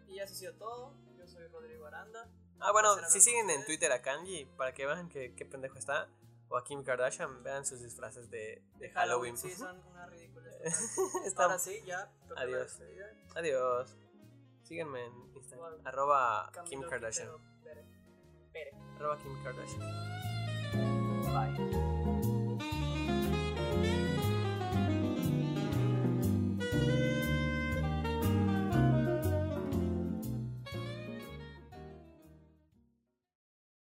Y 0.07 0.19
eso 0.19 0.33
ha 0.33 0.35
sido 0.35 0.53
todo. 0.53 0.93
Yo 1.17 1.27
soy 1.27 1.47
Rodrigo 1.47 1.85
Aranda. 1.85 2.29
Ah, 2.59 2.71
bueno, 2.71 2.95
si 3.09 3.19
siguen 3.19 3.49
en. 3.49 3.65
Twitter 3.65 3.91
a 3.91 4.01
Kanji, 4.01 4.45
para 4.57 4.73
que 4.73 4.85
vean 4.85 5.09
que, 5.09 5.33
qué 5.35 5.45
pendejo 5.45 5.77
está, 5.77 6.07
o 6.49 6.57
a 6.57 6.63
Kim 6.63 6.83
Kardashian, 6.83 7.43
vean 7.43 7.65
sus 7.65 7.81
disfraces 7.81 8.29
de, 8.29 8.61
de 8.77 8.89
Halloween. 8.91 9.37
Sí, 9.37 9.51
son 9.51 9.77
una 9.87 10.05
ridícula. 10.07 10.49
Ahora 11.37 11.59
sí, 11.59 11.81
ya. 11.85 12.09
Adiós. 12.35 12.79
Adiós. 13.35 13.95
Síganme 14.63 15.05
en 15.05 15.35
Instagram. 15.35 15.73
Igual. 15.73 15.87
Arroba 15.87 16.51
Kim 16.67 16.81
Kardashian. 16.81 17.29
Arroba 18.97 19.17
Kim 19.19 19.43
Kardashian. 19.43 19.81
Bye. 21.33 22.04